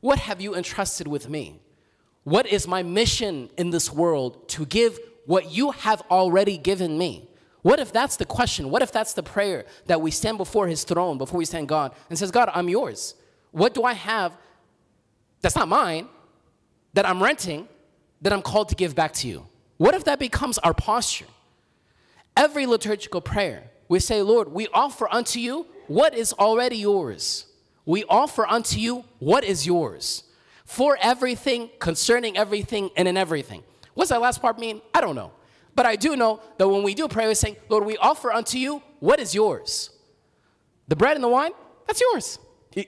What 0.00 0.18
have 0.18 0.42
you 0.42 0.54
entrusted 0.54 1.08
with 1.08 1.26
me? 1.26 1.58
What 2.24 2.46
is 2.46 2.68
my 2.68 2.82
mission 2.82 3.48
in 3.56 3.70
this 3.70 3.90
world 3.90 4.46
to 4.50 4.66
give 4.66 5.00
what 5.24 5.50
you 5.50 5.70
have 5.70 6.02
already 6.10 6.58
given 6.58 6.98
me? 6.98 7.30
What 7.62 7.80
if 7.80 7.92
that's 7.92 8.16
the 8.18 8.26
question? 8.26 8.68
What 8.68 8.82
if 8.82 8.92
that's 8.92 9.14
the 9.14 9.22
prayer 9.22 9.64
that 9.86 10.02
we 10.02 10.10
stand 10.10 10.36
before 10.36 10.68
his 10.68 10.84
throne, 10.84 11.16
before 11.16 11.38
we 11.38 11.46
stand 11.46 11.66
God, 11.66 11.94
and 12.10 12.18
says, 12.18 12.30
God, 12.30 12.50
I'm 12.52 12.68
yours. 12.68 13.14
What 13.52 13.72
do 13.72 13.84
I 13.84 13.94
have 13.94 14.36
that's 15.40 15.56
not 15.56 15.68
mine, 15.68 16.08
that 16.92 17.08
I'm 17.08 17.22
renting, 17.22 17.68
that 18.20 18.34
I'm 18.34 18.42
called 18.42 18.68
to 18.68 18.74
give 18.74 18.94
back 18.94 19.14
to 19.14 19.28
you? 19.28 19.46
What 19.78 19.94
if 19.94 20.04
that 20.04 20.18
becomes 20.18 20.58
our 20.58 20.74
posture? 20.74 21.24
Every 22.36 22.66
liturgical 22.66 23.22
prayer, 23.22 23.70
we 23.88 23.98
say, 23.98 24.20
Lord, 24.20 24.52
we 24.52 24.68
offer 24.74 25.08
unto 25.10 25.40
you 25.40 25.66
what 25.88 26.14
is 26.14 26.32
already 26.34 26.76
yours. 26.76 27.46
We 27.84 28.04
offer 28.04 28.46
unto 28.46 28.78
you 28.78 29.04
what 29.18 29.44
is 29.44 29.66
yours 29.66 30.24
for 30.64 30.98
everything, 31.00 31.70
concerning 31.78 32.36
everything, 32.36 32.90
and 32.96 33.06
in 33.06 33.16
everything. 33.16 33.62
What's 33.94 34.10
that 34.10 34.20
last 34.20 34.42
part 34.42 34.58
mean? 34.58 34.82
I 34.92 35.00
don't 35.00 35.14
know. 35.14 35.32
But 35.74 35.86
I 35.86 35.96
do 35.96 36.16
know 36.16 36.40
that 36.58 36.68
when 36.68 36.82
we 36.82 36.94
do 36.94 37.06
pray, 37.06 37.26
we're 37.26 37.34
saying, 37.34 37.56
Lord, 37.68 37.84
we 37.84 37.96
offer 37.98 38.32
unto 38.32 38.58
you 38.58 38.82
what 38.98 39.20
is 39.20 39.34
yours. 39.34 39.90
The 40.88 40.96
bread 40.96 41.16
and 41.16 41.22
the 41.22 41.28
wine, 41.28 41.52
that's 41.86 42.00
yours. 42.00 42.38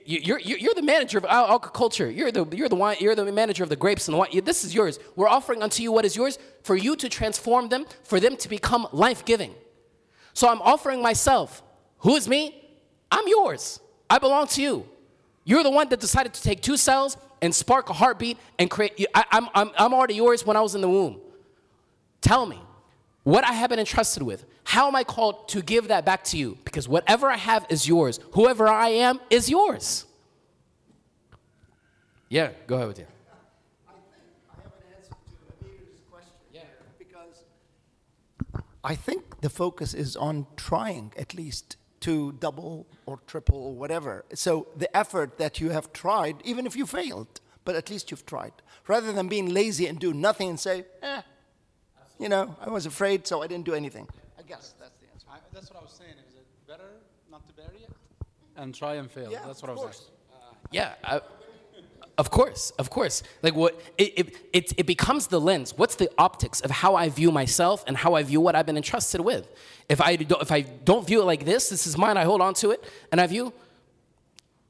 You're, 0.04 0.38
you're, 0.38 0.74
the 0.74 0.82
manager 0.82 1.16
of 1.16 1.24
agriculture. 1.24 2.10
You're 2.10 2.30
the, 2.30 2.44
you're, 2.54 2.68
the 2.68 2.76
wine, 2.76 2.98
you're 3.00 3.14
the 3.14 3.32
manager 3.32 3.62
of 3.62 3.70
the 3.70 3.76
grapes 3.76 4.06
and 4.06 4.14
the 4.14 4.18
wine. 4.18 4.28
This 4.44 4.62
is 4.62 4.74
yours. 4.74 4.98
We're 5.16 5.28
offering 5.28 5.62
unto 5.62 5.82
you 5.82 5.92
what 5.92 6.04
is 6.04 6.14
yours 6.14 6.38
for 6.62 6.76
you 6.76 6.94
to 6.96 7.08
transform 7.08 7.70
them, 7.70 7.86
for 8.02 8.20
them 8.20 8.36
to 8.36 8.48
become 8.50 8.86
life 8.92 9.24
giving. 9.24 9.54
So 10.34 10.48
I'm 10.48 10.60
offering 10.60 11.00
myself. 11.00 11.62
Who 12.00 12.16
is 12.16 12.28
me? 12.28 12.67
I'm 13.10 13.26
yours. 13.26 13.80
I 14.10 14.18
belong 14.18 14.46
to 14.48 14.62
you. 14.62 14.86
You're 15.44 15.62
the 15.62 15.70
one 15.70 15.88
that 15.88 16.00
decided 16.00 16.34
to 16.34 16.42
take 16.42 16.60
two 16.60 16.76
cells 16.76 17.16
and 17.40 17.54
spark 17.54 17.88
a 17.88 17.92
heartbeat 17.92 18.38
and 18.58 18.70
create. 18.70 19.06
I, 19.14 19.24
am 19.32 19.48
I'm, 19.54 19.70
I'm 19.78 19.94
already 19.94 20.14
yours 20.14 20.44
when 20.44 20.56
I 20.56 20.60
was 20.60 20.74
in 20.74 20.80
the 20.80 20.88
womb. 20.88 21.20
Tell 22.20 22.44
me 22.46 22.60
what 23.22 23.44
I 23.44 23.52
have 23.52 23.70
been 23.70 23.78
entrusted 23.78 24.22
with. 24.22 24.44
How 24.64 24.88
am 24.88 24.96
I 24.96 25.04
called 25.04 25.48
to 25.48 25.62
give 25.62 25.88
that 25.88 26.04
back 26.04 26.24
to 26.24 26.36
you? 26.36 26.58
Because 26.64 26.88
whatever 26.88 27.30
I 27.30 27.36
have 27.36 27.66
is 27.70 27.88
yours. 27.88 28.20
Whoever 28.32 28.68
I 28.68 28.88
am 28.88 29.20
is 29.30 29.48
yours. 29.48 30.04
Yeah, 32.28 32.50
go 32.66 32.76
ahead 32.76 32.88
with 32.88 32.98
you. 32.98 33.06
I 33.88 33.92
think 33.92 34.26
I 34.50 34.62
have 34.62 34.72
an 34.72 34.96
answer 34.96 35.10
to 35.10 35.66
Amir's 35.66 36.00
question. 36.10 36.32
Yeah. 36.52 36.60
Because 36.98 37.44
I 38.84 38.94
think 38.94 39.40
the 39.40 39.48
focus 39.48 39.94
is 39.94 40.14
on 40.16 40.46
trying 40.56 41.14
at 41.16 41.32
least 41.32 41.76
to 42.00 42.32
double 42.32 42.86
or 43.06 43.18
triple 43.26 43.58
or 43.58 43.74
whatever. 43.74 44.24
So 44.34 44.68
the 44.76 44.94
effort 44.96 45.38
that 45.38 45.60
you 45.60 45.70
have 45.70 45.92
tried, 45.92 46.36
even 46.44 46.66
if 46.66 46.76
you 46.76 46.86
failed, 46.86 47.40
but 47.64 47.74
at 47.74 47.90
least 47.90 48.10
you've 48.10 48.26
tried, 48.26 48.52
rather 48.86 49.12
than 49.12 49.28
being 49.28 49.52
lazy 49.52 49.86
and 49.86 49.98
do 49.98 50.14
nothing 50.14 50.48
and 50.48 50.60
say, 50.60 50.86
eh, 51.02 51.22
you 52.18 52.28
know, 52.28 52.56
I 52.60 52.70
was 52.70 52.86
afraid, 52.86 53.26
so 53.26 53.42
I 53.42 53.46
didn't 53.46 53.64
do 53.64 53.74
anything. 53.74 54.08
I 54.38 54.42
guess 54.42 54.74
that's 54.80 54.98
the 54.98 55.06
answer. 55.12 55.26
I, 55.30 55.38
that's 55.52 55.70
what 55.70 55.80
I 55.80 55.82
was 55.82 55.92
saying. 55.92 56.14
Is 56.28 56.34
it 56.34 56.46
better 56.66 56.90
not 57.30 57.46
to 57.48 57.54
bury 57.54 57.82
it 57.82 57.90
and 58.56 58.74
try 58.74 58.94
and 58.94 59.10
fail? 59.10 59.30
Yeah, 59.30 59.42
that's 59.46 59.62
what 59.62 59.70
I 59.70 59.74
was 59.74 59.96
saying. 59.96 60.10
Uh, 60.32 60.54
yeah. 60.72 60.94
I, 61.04 61.20
of 62.18 62.30
course, 62.30 62.70
of 62.78 62.90
course. 62.90 63.22
Like 63.42 63.54
what 63.54 63.80
it, 63.96 64.12
it, 64.18 64.36
it, 64.52 64.72
it, 64.78 64.86
becomes 64.86 65.28
the 65.28 65.40
lens. 65.40 65.72
What's 65.76 65.94
the 65.94 66.10
optics 66.18 66.60
of 66.60 66.70
how 66.70 66.96
I 66.96 67.08
view 67.08 67.30
myself 67.30 67.84
and 67.86 67.96
how 67.96 68.14
I 68.14 68.24
view 68.24 68.40
what 68.40 68.56
I've 68.56 68.66
been 68.66 68.76
entrusted 68.76 69.20
with? 69.20 69.48
If 69.88 70.00
I 70.00 70.16
don't, 70.16 70.42
if 70.42 70.50
I 70.50 70.62
don't 70.62 71.06
view 71.06 71.22
it 71.22 71.24
like 71.24 71.44
this, 71.44 71.68
this 71.68 71.86
is 71.86 71.96
mine. 71.96 72.16
I 72.16 72.24
hold 72.24 72.40
on 72.40 72.54
to 72.54 72.72
it, 72.72 72.84
and 73.12 73.20
I 73.20 73.26
view. 73.28 73.52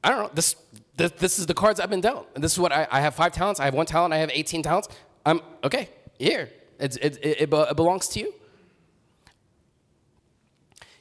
I 0.03 0.09
don't 0.11 0.19
know. 0.19 0.29
This 0.33 0.55
this, 0.95 1.11
this 1.13 1.39
is 1.39 1.47
the 1.47 1.55
cards 1.55 1.79
I've 1.79 1.89
been 1.89 2.01
dealt. 2.01 2.29
And 2.35 2.43
this 2.43 2.53
is 2.53 2.59
what 2.59 2.71
I, 2.71 2.87
I 2.91 3.01
have 3.01 3.15
five 3.15 3.31
talents. 3.31 3.59
I 3.59 3.65
have 3.65 3.73
one 3.73 3.87
talent. 3.87 4.13
I 4.13 4.17
have 4.17 4.29
eighteen 4.31 4.61
talents. 4.61 4.87
I'm 5.25 5.41
okay. 5.63 5.89
Here, 6.19 6.49
it's, 6.79 6.97
it, 6.97 7.17
it, 7.23 7.41
it 7.41 7.75
belongs 7.75 8.09
to 8.09 8.19
you. 8.19 8.33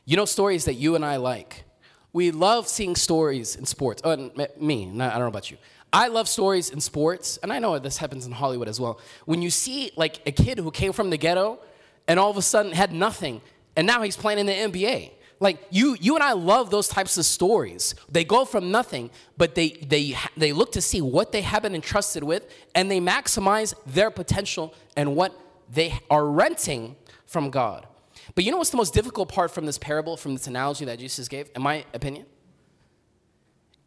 You 0.07 0.17
know 0.17 0.25
stories 0.25 0.65
that 0.65 0.75
you 0.75 0.95
and 0.95 1.05
I 1.05 1.17
like. 1.17 1.65
We 2.13 2.31
love 2.31 2.67
seeing 2.67 2.97
stories 2.97 3.57
in 3.57 3.67
sports. 3.67 4.01
Oh, 4.05 4.31
me, 4.59 4.87
not, 4.87 5.11
I 5.11 5.13
don't 5.15 5.25
know 5.25 5.29
about 5.29 5.51
you. 5.51 5.59
I 5.93 6.09
love 6.09 6.29
stories 6.29 6.71
in 6.71 6.81
sports, 6.81 7.39
and 7.43 7.53
I 7.53 7.59
know 7.59 7.79
this 7.79 7.97
happens 7.97 8.27
in 8.27 8.33
Hollywood 8.33 8.69
as 8.69 8.79
well. 8.79 9.01
When 9.25 9.41
you 9.41 9.51
see 9.51 9.91
like 9.97 10.21
a 10.27 10.33
kid 10.33 10.59
who 10.59 10.71
came 10.71 10.93
from 10.93 11.11
the 11.11 11.17
ghetto 11.17 11.59
and 12.07 12.21
all 12.21 12.31
of 12.31 12.37
a 12.37 12.43
sudden 12.43 12.73
had 12.73 12.93
nothing, 12.93 13.41
and 13.77 13.87
now 13.87 14.03
he's 14.03 14.17
playing 14.17 14.39
in 14.39 14.47
the 14.47 14.53
NBA. 14.53 15.13
Like 15.41 15.59
you, 15.71 15.97
you 16.01 16.15
and 16.15 16.23
I 16.23 16.33
love 16.33 16.71
those 16.71 16.89
types 16.89 17.17
of 17.17 17.25
stories. 17.25 17.95
They 18.11 18.25
go 18.25 18.45
from 18.45 18.71
nothing, 18.71 19.11
but 19.37 19.55
they 19.55 19.71
they 19.71 20.17
they 20.37 20.53
look 20.53 20.73
to 20.73 20.83
see 20.83 21.01
what 21.01 21.33
they 21.33 21.43
have 21.43 21.63
been 21.63 21.75
entrusted 21.75 22.25
with, 22.25 22.53
and 22.75 22.91
they 22.91 23.01
maximize 23.01 23.75
their 23.87 24.11
potential 24.11 24.75
and 24.97 25.15
what 25.15 25.39
they 25.73 25.99
are 26.11 26.27
renting 26.27 26.97
from 27.27 27.51
God. 27.51 27.87
But 28.35 28.45
you 28.45 28.51
know 28.51 28.59
what's 28.59 28.71
the 28.71 28.77
most 28.77 28.95
difficult 28.95 29.29
part 29.29 29.51
from 29.51 29.65
this 29.65 29.79
parable, 29.79 30.17
from 30.17 30.35
this 30.35 30.47
analogy 30.49 30.85
that 30.87 30.99
Jesus 30.99 31.29
gave, 31.29 31.51
in 31.55 31.63
my 31.63 31.85
opinion? 31.95 32.27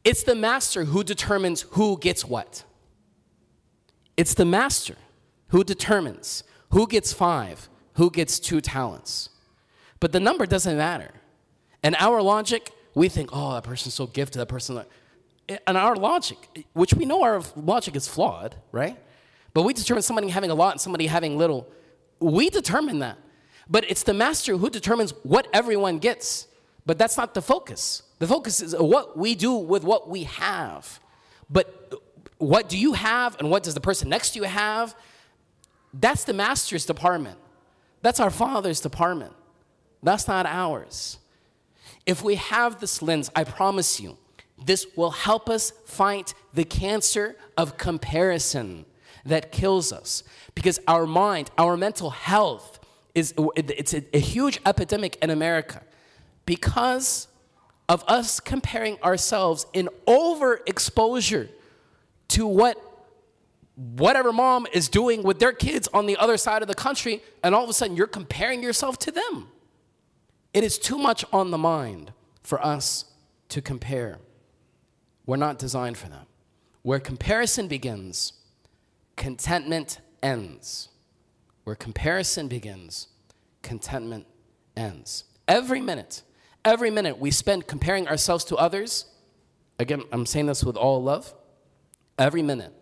It's 0.03 0.23
the 0.23 0.35
master 0.35 0.85
who 0.85 1.03
determines 1.03 1.61
who 1.71 1.97
gets 1.97 2.25
what. 2.25 2.63
It's 4.17 4.33
the 4.33 4.45
master 4.45 4.95
who 5.47 5.63
determines 5.63 6.43
who 6.71 6.87
gets 6.87 7.13
five, 7.13 7.69
who 7.93 8.09
gets 8.09 8.39
two 8.39 8.61
talents. 8.61 9.29
But 9.99 10.11
the 10.11 10.19
number 10.19 10.45
doesn't 10.45 10.77
matter. 10.77 11.11
In 11.83 11.95
our 11.95 12.21
logic, 12.21 12.71
we 12.95 13.09
think, 13.09 13.29
oh, 13.33 13.53
that 13.53 13.63
person's 13.63 13.93
so 13.93 14.07
gifted, 14.07 14.39
that 14.39 14.47
person. 14.47 14.83
And 15.67 15.77
our 15.77 15.95
logic, 15.95 16.37
which 16.73 16.93
we 16.93 17.05
know 17.05 17.23
our 17.23 17.41
logic 17.55 17.95
is 17.95 18.07
flawed, 18.07 18.55
right? 18.71 18.97
But 19.53 19.63
we 19.63 19.73
determine 19.73 20.01
somebody 20.01 20.29
having 20.29 20.49
a 20.49 20.55
lot 20.55 20.71
and 20.71 20.81
somebody 20.81 21.07
having 21.07 21.37
little. 21.37 21.67
We 22.19 22.49
determine 22.49 22.99
that. 22.99 23.17
But 23.69 23.89
it's 23.89 24.03
the 24.03 24.13
master 24.13 24.57
who 24.57 24.69
determines 24.69 25.11
what 25.23 25.47
everyone 25.53 25.99
gets. 25.99 26.47
But 26.85 26.97
that's 26.97 27.17
not 27.17 27.33
the 27.33 27.41
focus. 27.41 28.03
The 28.21 28.27
focus 28.27 28.61
is 28.61 28.75
what 28.75 29.17
we 29.17 29.33
do 29.33 29.53
with 29.55 29.83
what 29.83 30.07
we 30.07 30.25
have. 30.25 30.99
But 31.49 31.91
what 32.37 32.69
do 32.69 32.77
you 32.77 32.93
have 32.93 33.35
and 33.39 33.49
what 33.49 33.63
does 33.63 33.73
the 33.73 33.81
person 33.81 34.09
next 34.09 34.33
to 34.33 34.39
you 34.39 34.45
have? 34.45 34.95
That's 35.91 36.23
the 36.23 36.33
master's 36.33 36.85
department. 36.85 37.39
That's 38.03 38.19
our 38.19 38.29
father's 38.29 38.79
department. 38.79 39.33
That's 40.03 40.27
not 40.27 40.45
ours. 40.45 41.17
If 42.05 42.23
we 42.23 42.35
have 42.35 42.79
this 42.79 43.01
lens, 43.01 43.31
I 43.35 43.43
promise 43.43 43.99
you, 43.99 44.19
this 44.63 44.85
will 44.95 45.09
help 45.09 45.49
us 45.49 45.73
fight 45.87 46.35
the 46.53 46.63
cancer 46.63 47.35
of 47.57 47.79
comparison 47.79 48.85
that 49.25 49.51
kills 49.51 49.91
us. 49.91 50.21
Because 50.53 50.79
our 50.87 51.07
mind, 51.07 51.49
our 51.57 51.75
mental 51.75 52.11
health, 52.11 52.81
is 53.15 53.33
it's 53.55 53.95
a, 53.95 54.03
a 54.15 54.19
huge 54.19 54.59
epidemic 54.63 55.17
in 55.23 55.31
America 55.31 55.81
because 56.45 57.27
of 57.91 58.05
us 58.07 58.39
comparing 58.39 58.97
ourselves 59.03 59.65
in 59.73 59.89
overexposure 60.07 61.49
to 62.29 62.47
what 62.47 62.77
whatever 63.75 64.31
mom 64.31 64.65
is 64.71 64.87
doing 64.87 65.23
with 65.23 65.39
their 65.39 65.51
kids 65.51 65.89
on 65.93 66.05
the 66.05 66.15
other 66.15 66.37
side 66.37 66.61
of 66.61 66.69
the 66.69 66.73
country, 66.73 67.21
and 67.43 67.53
all 67.53 67.65
of 67.65 67.69
a 67.69 67.73
sudden 67.73 67.97
you're 67.97 68.07
comparing 68.07 68.63
yourself 68.63 68.97
to 68.97 69.11
them. 69.11 69.49
It 70.53 70.63
is 70.63 70.79
too 70.79 70.97
much 70.97 71.25
on 71.33 71.51
the 71.51 71.57
mind 71.57 72.13
for 72.43 72.65
us 72.65 73.11
to 73.49 73.61
compare. 73.61 74.19
We're 75.25 75.35
not 75.35 75.59
designed 75.59 75.97
for 75.97 76.07
that. 76.07 76.27
Where 76.83 76.99
comparison 77.01 77.67
begins, 77.67 78.31
contentment 79.17 79.99
ends. 80.23 80.87
Where 81.65 81.75
comparison 81.75 82.47
begins, 82.47 83.09
contentment 83.61 84.27
ends. 84.77 85.25
Every 85.45 85.81
minute, 85.81 86.21
every 86.63 86.91
minute 86.91 87.17
we 87.17 87.31
spend 87.31 87.67
comparing 87.67 88.07
ourselves 88.07 88.43
to 88.45 88.55
others, 88.55 89.05
again, 89.79 90.03
I'm 90.11 90.25
saying 90.25 90.47
this 90.47 90.63
with 90.63 90.77
all 90.77 91.01
love, 91.01 91.33
every 92.17 92.41
minute 92.41 92.73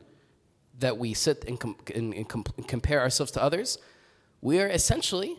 that 0.80 0.98
we 0.98 1.14
sit 1.14 1.46
and, 1.46 1.60
com- 1.60 1.76
and, 1.94 2.14
and 2.14 2.28
com- 2.28 2.46
and 2.58 2.68
compare 2.68 3.02
ourselves 3.02 3.32
to 3.34 3.44
others, 3.44 3.78
we 4.42 4.60
are 4.60 4.68
essentially 4.68 5.38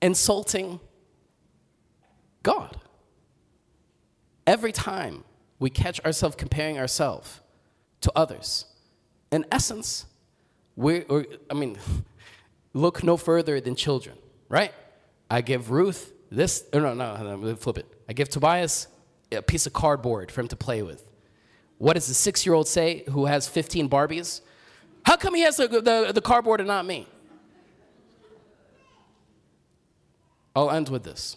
insulting 0.00 0.80
God. 2.42 2.80
Every 4.46 4.72
time 4.72 5.24
we 5.60 5.70
catch 5.70 6.00
ourselves 6.04 6.34
comparing 6.34 6.78
ourselves 6.78 7.40
to 8.00 8.12
others, 8.16 8.66
in 9.30 9.46
essence, 9.52 10.06
we're, 10.74 11.04
I 11.48 11.54
mean, 11.54 11.78
look 12.72 13.04
no 13.04 13.16
further 13.16 13.60
than 13.60 13.76
children, 13.76 14.16
right? 14.48 14.72
I 15.30 15.40
give 15.40 15.70
Ruth 15.70 16.12
this, 16.32 16.64
oh, 16.72 16.78
no, 16.78 16.94
no, 16.94 17.36
no, 17.36 17.56
flip 17.56 17.78
it. 17.78 17.86
I 18.08 18.14
give 18.14 18.28
Tobias 18.28 18.88
a 19.30 19.42
piece 19.42 19.66
of 19.66 19.72
cardboard 19.72 20.30
for 20.30 20.40
him 20.40 20.48
to 20.48 20.56
play 20.56 20.82
with. 20.82 21.06
What 21.78 21.94
does 21.94 22.06
the 22.06 22.14
six 22.14 22.46
year 22.46 22.54
old 22.54 22.68
say 22.68 23.04
who 23.10 23.26
has 23.26 23.46
15 23.48 23.88
Barbies? 23.90 24.40
How 25.04 25.16
come 25.16 25.34
he 25.34 25.42
has 25.42 25.56
the, 25.56 25.68
the, 25.68 26.12
the 26.14 26.20
cardboard 26.20 26.60
and 26.60 26.68
not 26.68 26.86
me? 26.86 27.06
I'll 30.54 30.70
end 30.70 30.88
with 30.88 31.02
this. 31.02 31.36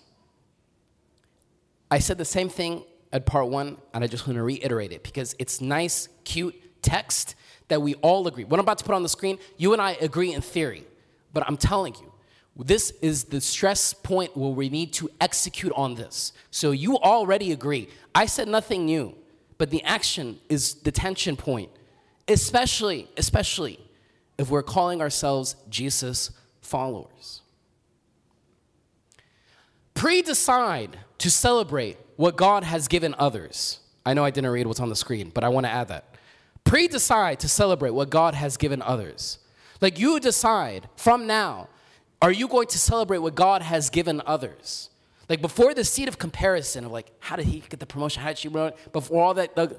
I 1.90 2.00
said 2.00 2.18
the 2.18 2.26
same 2.26 2.50
thing 2.50 2.84
at 3.12 3.26
part 3.26 3.48
one, 3.48 3.78
and 3.94 4.04
I 4.04 4.08
just 4.08 4.28
want 4.28 4.38
to 4.38 4.44
reiterate 4.44 4.92
it 4.92 5.04
because 5.04 5.36
it's 5.40 5.62
nice, 5.62 6.10
cute 6.24 6.56
text 6.82 7.36
that 7.68 7.82
we 7.82 7.96
all 7.96 8.28
agree. 8.28 8.44
What 8.44 8.60
I'm 8.60 8.66
about 8.66 8.78
to 8.80 8.86
put 8.86 8.96
on 8.96 9.04
the 9.04 9.10
screen, 9.10 9.40
you 9.58 9.74
and 9.74 9.82
I 9.82 9.94
agree 10.02 10.34
in 10.34 10.42
theory, 10.42 10.86
but 11.34 11.44
I'm 11.48 11.58
telling 11.58 11.96
you, 11.96 12.12
this 12.58 12.92
is 13.02 13.26
the 13.26 13.42
stress 13.42 13.94
point 13.94 14.36
where 14.38 14.52
we 14.52 14.70
need 14.70 14.94
to 14.94 15.10
execute 15.20 15.74
on 15.76 15.96
this. 15.96 16.32
So 16.52 16.72
you 16.72 16.98
already 16.98 17.52
agree. 17.52 17.90
I 18.14 18.28
said 18.28 18.48
nothing 18.48 18.86
new, 18.86 19.16
but 19.58 19.70
the 19.70 19.84
action 19.84 20.40
is 20.48 20.76
the 20.76 20.92
tension 20.92 21.36
point, 21.36 21.70
especially, 22.28 23.10
especially 23.18 23.80
if 24.38 24.50
we're 24.50 24.64
calling 24.64 25.02
ourselves 25.02 25.56
Jesus 25.70 26.32
followers. 26.62 27.42
Pre 29.94 30.22
decide 30.22 30.98
to 31.18 31.30
celebrate 31.30 31.98
what 32.16 32.38
God 32.38 32.64
has 32.64 32.88
given 32.88 33.16
others. 33.18 33.80
I 34.06 34.14
know 34.14 34.24
I 34.24 34.30
didn't 34.30 34.52
read 34.52 34.68
what's 34.68 34.80
on 34.80 34.90
the 34.90 34.96
screen, 34.96 35.32
but 35.34 35.44
I 35.44 35.50
want 35.50 35.66
to 35.66 35.72
add 35.72 35.90
that. 35.90 36.16
Pre 36.64 36.88
decide 36.88 37.40
to 37.42 37.50
celebrate 37.50 37.92
what 37.92 38.10
God 38.10 38.34
has 38.34 38.56
given 38.56 38.82
others. 38.82 39.40
Like 39.82 40.00
you 40.00 40.20
decide 40.20 40.88
from 40.96 41.28
now, 41.28 41.70
are 42.22 42.32
you 42.32 42.48
going 42.48 42.68
to 42.68 42.80
celebrate 42.80 43.20
what 43.20 43.36
God 43.36 43.62
has 43.62 43.90
given 43.90 44.22
others? 44.26 44.90
Like 45.30 45.42
before 45.42 45.74
the 45.74 45.84
seed 45.84 46.08
of 46.08 46.18
comparison 46.18 46.86
of 46.86 46.92
like, 46.92 47.12
how 47.20 47.36
did 47.36 47.46
he 47.46 47.60
get 47.60 47.80
the 47.80 47.86
promotion? 47.86 48.22
How 48.22 48.30
did 48.30 48.38
she 48.38 48.48
run? 48.48 48.74
Before 48.94 49.24
all 49.24 49.34
that, 49.36 49.56
like, 49.58 49.72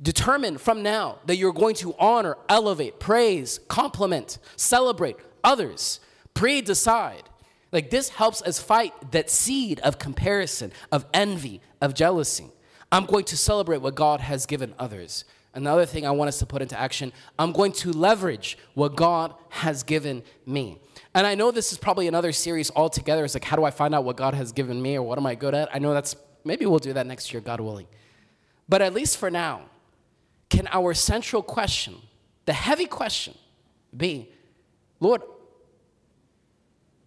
determine 0.00 0.58
from 0.58 0.82
now 0.82 1.18
that 1.26 1.36
you're 1.36 1.52
going 1.52 1.74
to 1.76 1.94
honor, 1.98 2.36
elevate, 2.48 2.98
praise, 2.98 3.60
compliment, 3.68 4.38
celebrate 4.56 5.16
others. 5.44 6.00
Pre 6.34 6.60
decide. 6.60 7.24
Like 7.72 7.90
this 7.90 8.08
helps 8.08 8.40
us 8.42 8.60
fight 8.60 9.12
that 9.12 9.28
seed 9.28 9.80
of 9.80 9.98
comparison, 9.98 10.72
of 10.90 11.04
envy, 11.12 11.60
of 11.80 11.94
jealousy. 11.94 12.50
I'm 12.90 13.04
going 13.04 13.24
to 13.24 13.36
celebrate 13.36 13.82
what 13.82 13.94
God 13.94 14.20
has 14.20 14.46
given 14.46 14.74
others. 14.78 15.24
Another 15.52 15.84
thing 15.84 16.06
I 16.06 16.10
want 16.12 16.28
us 16.28 16.38
to 16.38 16.46
put 16.46 16.62
into 16.62 16.78
action, 16.78 17.12
I'm 17.38 17.52
going 17.52 17.72
to 17.72 17.90
leverage 17.90 18.56
what 18.74 18.96
God 18.96 19.34
has 19.48 19.82
given 19.82 20.22
me. 20.46 20.78
And 21.18 21.26
I 21.26 21.34
know 21.34 21.50
this 21.50 21.72
is 21.72 21.78
probably 21.78 22.06
another 22.06 22.30
series 22.30 22.70
altogether. 22.76 23.24
It's 23.24 23.34
like, 23.34 23.42
how 23.42 23.56
do 23.56 23.64
I 23.64 23.72
find 23.72 23.92
out 23.92 24.04
what 24.04 24.16
God 24.16 24.34
has 24.34 24.52
given 24.52 24.80
me 24.80 24.94
or 24.94 25.02
what 25.02 25.18
am 25.18 25.26
I 25.26 25.34
good 25.34 25.52
at? 25.52 25.68
I 25.74 25.80
know 25.80 25.92
that's, 25.92 26.14
maybe 26.44 26.64
we'll 26.64 26.78
do 26.78 26.92
that 26.92 27.08
next 27.08 27.32
year, 27.32 27.40
God 27.40 27.58
willing. 27.58 27.88
But 28.68 28.82
at 28.82 28.94
least 28.94 29.16
for 29.16 29.28
now, 29.28 29.62
can 30.48 30.68
our 30.68 30.94
central 30.94 31.42
question, 31.42 31.96
the 32.44 32.52
heavy 32.52 32.86
question, 32.86 33.34
be, 33.96 34.30
Lord, 35.00 35.22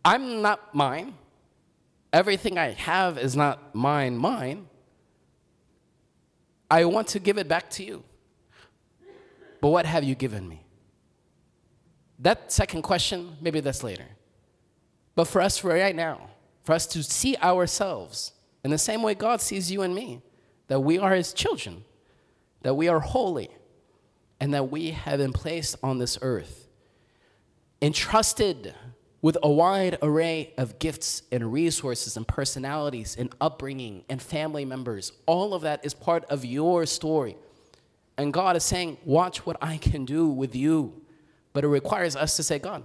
I'm 0.04 0.42
not 0.42 0.76
mine. 0.76 1.14
Everything 2.12 2.58
I 2.58 2.72
have 2.72 3.18
is 3.18 3.38
not 3.38 3.74
mine, 3.74 4.18
mine. 4.18 4.68
I 6.70 6.84
want 6.84 7.08
to 7.08 7.20
give 7.20 7.38
it 7.38 7.48
back 7.48 7.70
to 7.70 7.84
you. 7.86 8.04
But 9.62 9.70
what 9.70 9.86
have 9.86 10.04
you 10.04 10.16
given 10.16 10.50
me? 10.50 10.61
That 12.22 12.52
second 12.52 12.84
question, 12.84 13.36
maybe 13.42 13.60
that's 13.60 13.84
later. 13.84 14.06
But 15.16 15.26
for 15.26 15.42
us, 15.42 15.58
for 15.58 15.70
right 15.70 15.96
now, 15.96 16.30
for 16.64 16.74
us 16.74 16.86
to 16.88 17.04
see 17.04 17.36
ourselves 17.38 18.34
in 18.64 18.72
the 18.72 18.78
same 18.78 19.02
way 19.02 19.16
God 19.16 19.42
sees 19.42 19.72
you 19.72 19.82
and 19.82 19.94
me, 19.94 20.22
that 20.68 20.80
we 20.80 21.00
are 21.00 21.14
His 21.14 21.34
children, 21.34 21.84
that 22.62 22.76
we 22.76 22.88
are 22.88 23.00
holy, 23.00 23.50
and 24.40 24.54
that 24.54 24.70
we 24.70 24.92
have 24.92 25.18
been 25.18 25.34
placed 25.34 25.76
on 25.82 25.98
this 25.98 26.18
earth, 26.22 26.68
entrusted 27.82 28.76
with 29.24 29.38
a 29.44 29.50
wide 29.50 29.98
array 30.02 30.54
of 30.58 30.80
gifts 30.80 31.24
and 31.32 31.52
resources 31.52 32.18
and 32.18 32.28
personalities 32.28 33.16
and 33.18 33.34
upbringing 33.42 34.04
and 34.10 34.22
family 34.22 34.66
members. 34.66 35.12
All 35.26 35.54
of 35.54 35.64
that 35.64 35.84
is 35.86 35.94
part 35.94 36.26
of 36.26 36.46
your 36.46 36.86
story. 36.86 37.38
And 38.18 38.34
God 38.34 38.56
is 38.56 38.64
saying, 38.64 38.98
Watch 39.06 39.46
what 39.46 39.58
I 39.62 39.78
can 39.78 40.06
do 40.06 40.28
with 40.28 40.56
you. 40.56 41.01
But 41.54 41.64
it 41.64 41.68
requires 41.68 42.16
us 42.16 42.36
to 42.38 42.44
say, 42.44 42.60
God, 42.60 42.84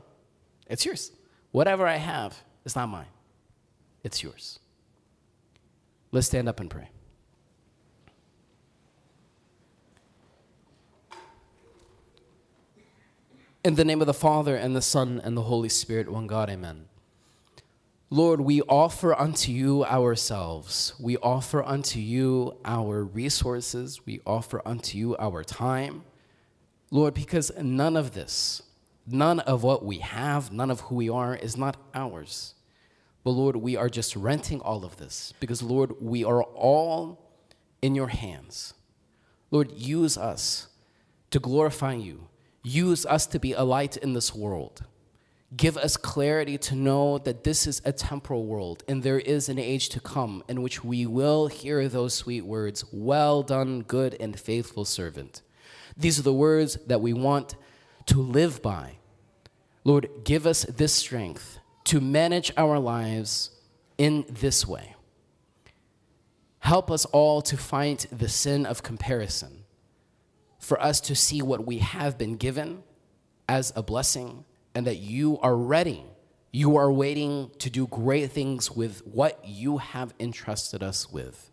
it's 0.66 0.84
yours. 0.84 1.12
Whatever 1.52 1.86
I 1.86 1.96
have 1.96 2.36
is 2.64 2.74
not 2.74 2.88
mine, 2.88 3.06
it's 4.02 4.22
yours. 4.22 4.58
Let's 6.12 6.26
stand 6.26 6.48
up 6.48 6.60
and 6.60 6.70
pray. 6.70 6.88
In 13.64 13.74
the 13.74 13.84
name 13.84 14.00
of 14.00 14.06
the 14.06 14.14
Father, 14.14 14.54
and 14.54 14.76
the 14.76 14.80
Son, 14.82 15.20
and 15.24 15.36
the 15.36 15.42
Holy 15.42 15.68
Spirit, 15.68 16.08
one 16.08 16.28
God, 16.28 16.48
amen. 16.48 16.86
Lord, 18.10 18.40
we 18.40 18.62
offer 18.62 19.12
unto 19.18 19.50
you 19.50 19.84
ourselves. 19.84 20.94
We 21.00 21.16
offer 21.16 21.64
unto 21.64 21.98
you 21.98 22.56
our 22.64 23.02
resources. 23.02 24.06
We 24.06 24.20
offer 24.24 24.62
unto 24.64 24.96
you 24.96 25.16
our 25.18 25.42
time. 25.42 26.04
Lord, 26.90 27.14
because 27.14 27.50
none 27.60 27.96
of 27.96 28.14
this, 28.14 28.62
none 29.06 29.40
of 29.40 29.62
what 29.62 29.84
we 29.84 29.98
have, 29.98 30.52
none 30.52 30.70
of 30.70 30.80
who 30.82 30.94
we 30.96 31.08
are 31.08 31.34
is 31.34 31.56
not 31.56 31.76
ours. 31.94 32.54
But 33.24 33.30
Lord, 33.30 33.56
we 33.56 33.76
are 33.76 33.88
just 33.88 34.14
renting 34.14 34.60
all 34.60 34.84
of 34.84 34.96
this 34.96 35.32
because, 35.40 35.62
Lord, 35.62 35.94
we 36.00 36.24
are 36.24 36.42
all 36.42 37.20
in 37.82 37.94
your 37.94 38.08
hands. 38.08 38.74
Lord, 39.50 39.72
use 39.72 40.16
us 40.16 40.68
to 41.30 41.40
glorify 41.40 41.94
you 41.94 42.28
Use 42.68 43.06
us 43.06 43.26
to 43.26 43.38
be 43.38 43.52
a 43.52 43.62
light 43.62 43.96
in 43.96 44.12
this 44.12 44.34
world. 44.34 44.82
Give 45.56 45.76
us 45.76 45.96
clarity 45.96 46.58
to 46.58 46.74
know 46.74 47.18
that 47.18 47.44
this 47.44 47.64
is 47.64 47.80
a 47.84 47.92
temporal 47.92 48.44
world 48.44 48.82
and 48.88 49.04
there 49.04 49.20
is 49.20 49.48
an 49.48 49.56
age 49.56 49.88
to 49.90 50.00
come 50.00 50.42
in 50.48 50.62
which 50.62 50.82
we 50.82 51.06
will 51.06 51.46
hear 51.46 51.88
those 51.88 52.12
sweet 52.12 52.44
words 52.44 52.84
Well 52.90 53.44
done, 53.44 53.82
good 53.82 54.16
and 54.18 54.36
faithful 54.36 54.84
servant. 54.84 55.42
These 55.96 56.18
are 56.18 56.22
the 56.22 56.32
words 56.32 56.78
that 56.86 57.00
we 57.00 57.12
want 57.12 57.56
to 58.06 58.20
live 58.20 58.62
by. 58.62 58.96
Lord, 59.84 60.08
give 60.24 60.46
us 60.46 60.64
this 60.64 60.92
strength 60.92 61.58
to 61.84 62.00
manage 62.00 62.52
our 62.56 62.78
lives 62.78 63.50
in 63.98 64.24
this 64.28 64.66
way. 64.66 64.94
Help 66.58 66.90
us 66.90 67.04
all 67.06 67.40
to 67.42 67.56
fight 67.56 68.06
the 68.10 68.28
sin 68.28 68.66
of 68.66 68.82
comparison 68.82 69.64
for 70.58 70.82
us 70.82 71.00
to 71.02 71.14
see 71.14 71.40
what 71.40 71.64
we 71.64 71.78
have 71.78 72.18
been 72.18 72.36
given 72.36 72.82
as 73.48 73.72
a 73.76 73.82
blessing 73.82 74.44
and 74.74 74.86
that 74.86 74.96
you 74.96 75.38
are 75.38 75.56
ready. 75.56 76.04
You 76.52 76.76
are 76.76 76.90
waiting 76.90 77.52
to 77.60 77.70
do 77.70 77.86
great 77.86 78.32
things 78.32 78.70
with 78.70 79.06
what 79.06 79.40
you 79.44 79.78
have 79.78 80.12
entrusted 80.18 80.82
us 80.82 81.10
with. 81.10 81.52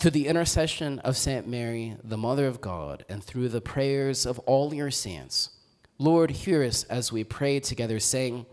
Through 0.00 0.12
the 0.12 0.28
intercession 0.28 0.98
of 1.00 1.18
Saint 1.18 1.46
Mary, 1.46 1.94
the 2.02 2.16
Mother 2.16 2.46
of 2.46 2.62
God, 2.62 3.04
and 3.10 3.22
through 3.22 3.50
the 3.50 3.60
prayers 3.60 4.24
of 4.24 4.38
all 4.40 4.72
your 4.72 4.90
saints, 4.90 5.50
Lord, 5.98 6.30
hear 6.30 6.64
us 6.64 6.84
as 6.84 7.12
we 7.12 7.22
pray 7.22 7.60
together, 7.60 8.00
saying, 8.00 8.46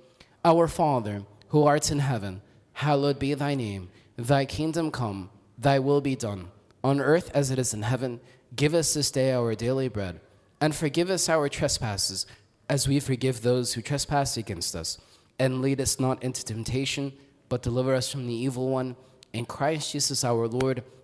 Our 0.44 0.68
Father, 0.68 1.24
who 1.48 1.64
art 1.64 1.90
in 1.90 2.00
heaven, 2.00 2.42
hallowed 2.74 3.18
be 3.18 3.34
thy 3.34 3.56
name. 3.56 3.88
Thy 4.18 4.44
kingdom 4.44 4.92
come, 4.92 5.30
thy 5.58 5.80
will 5.80 6.02
be 6.02 6.18
done, 6.18 6.50
on 6.84 7.00
earth 7.00 7.32
as 7.34 7.50
it 7.50 7.60
is 7.60 7.74
in 7.74 7.84
heaven. 7.84 8.20
Give 8.54 8.74
us 8.74 8.94
this 8.94 9.10
day 9.10 9.32
our 9.32 9.56
daily 9.56 9.88
bread, 9.88 10.20
and 10.60 10.76
forgive 10.76 11.10
us 11.10 11.30
our 11.30 11.48
trespasses, 11.48 12.26
as 12.68 12.90
we 12.90 13.00
forgive 13.00 13.42
those 13.42 13.72
who 13.72 13.82
trespass 13.82 14.36
against 14.36 14.76
us. 14.76 14.98
And 15.40 15.62
lead 15.62 15.80
us 15.80 15.98
not 15.98 16.22
into 16.22 16.44
temptation, 16.44 17.14
but 17.48 17.62
deliver 17.62 17.96
us 17.96 18.12
from 18.12 18.28
the 18.28 18.34
evil 18.34 18.68
one. 18.68 18.98
In 19.32 19.46
Christ 19.46 19.94
Jesus 19.94 20.26
our 20.26 20.50
Lord, 20.50 20.84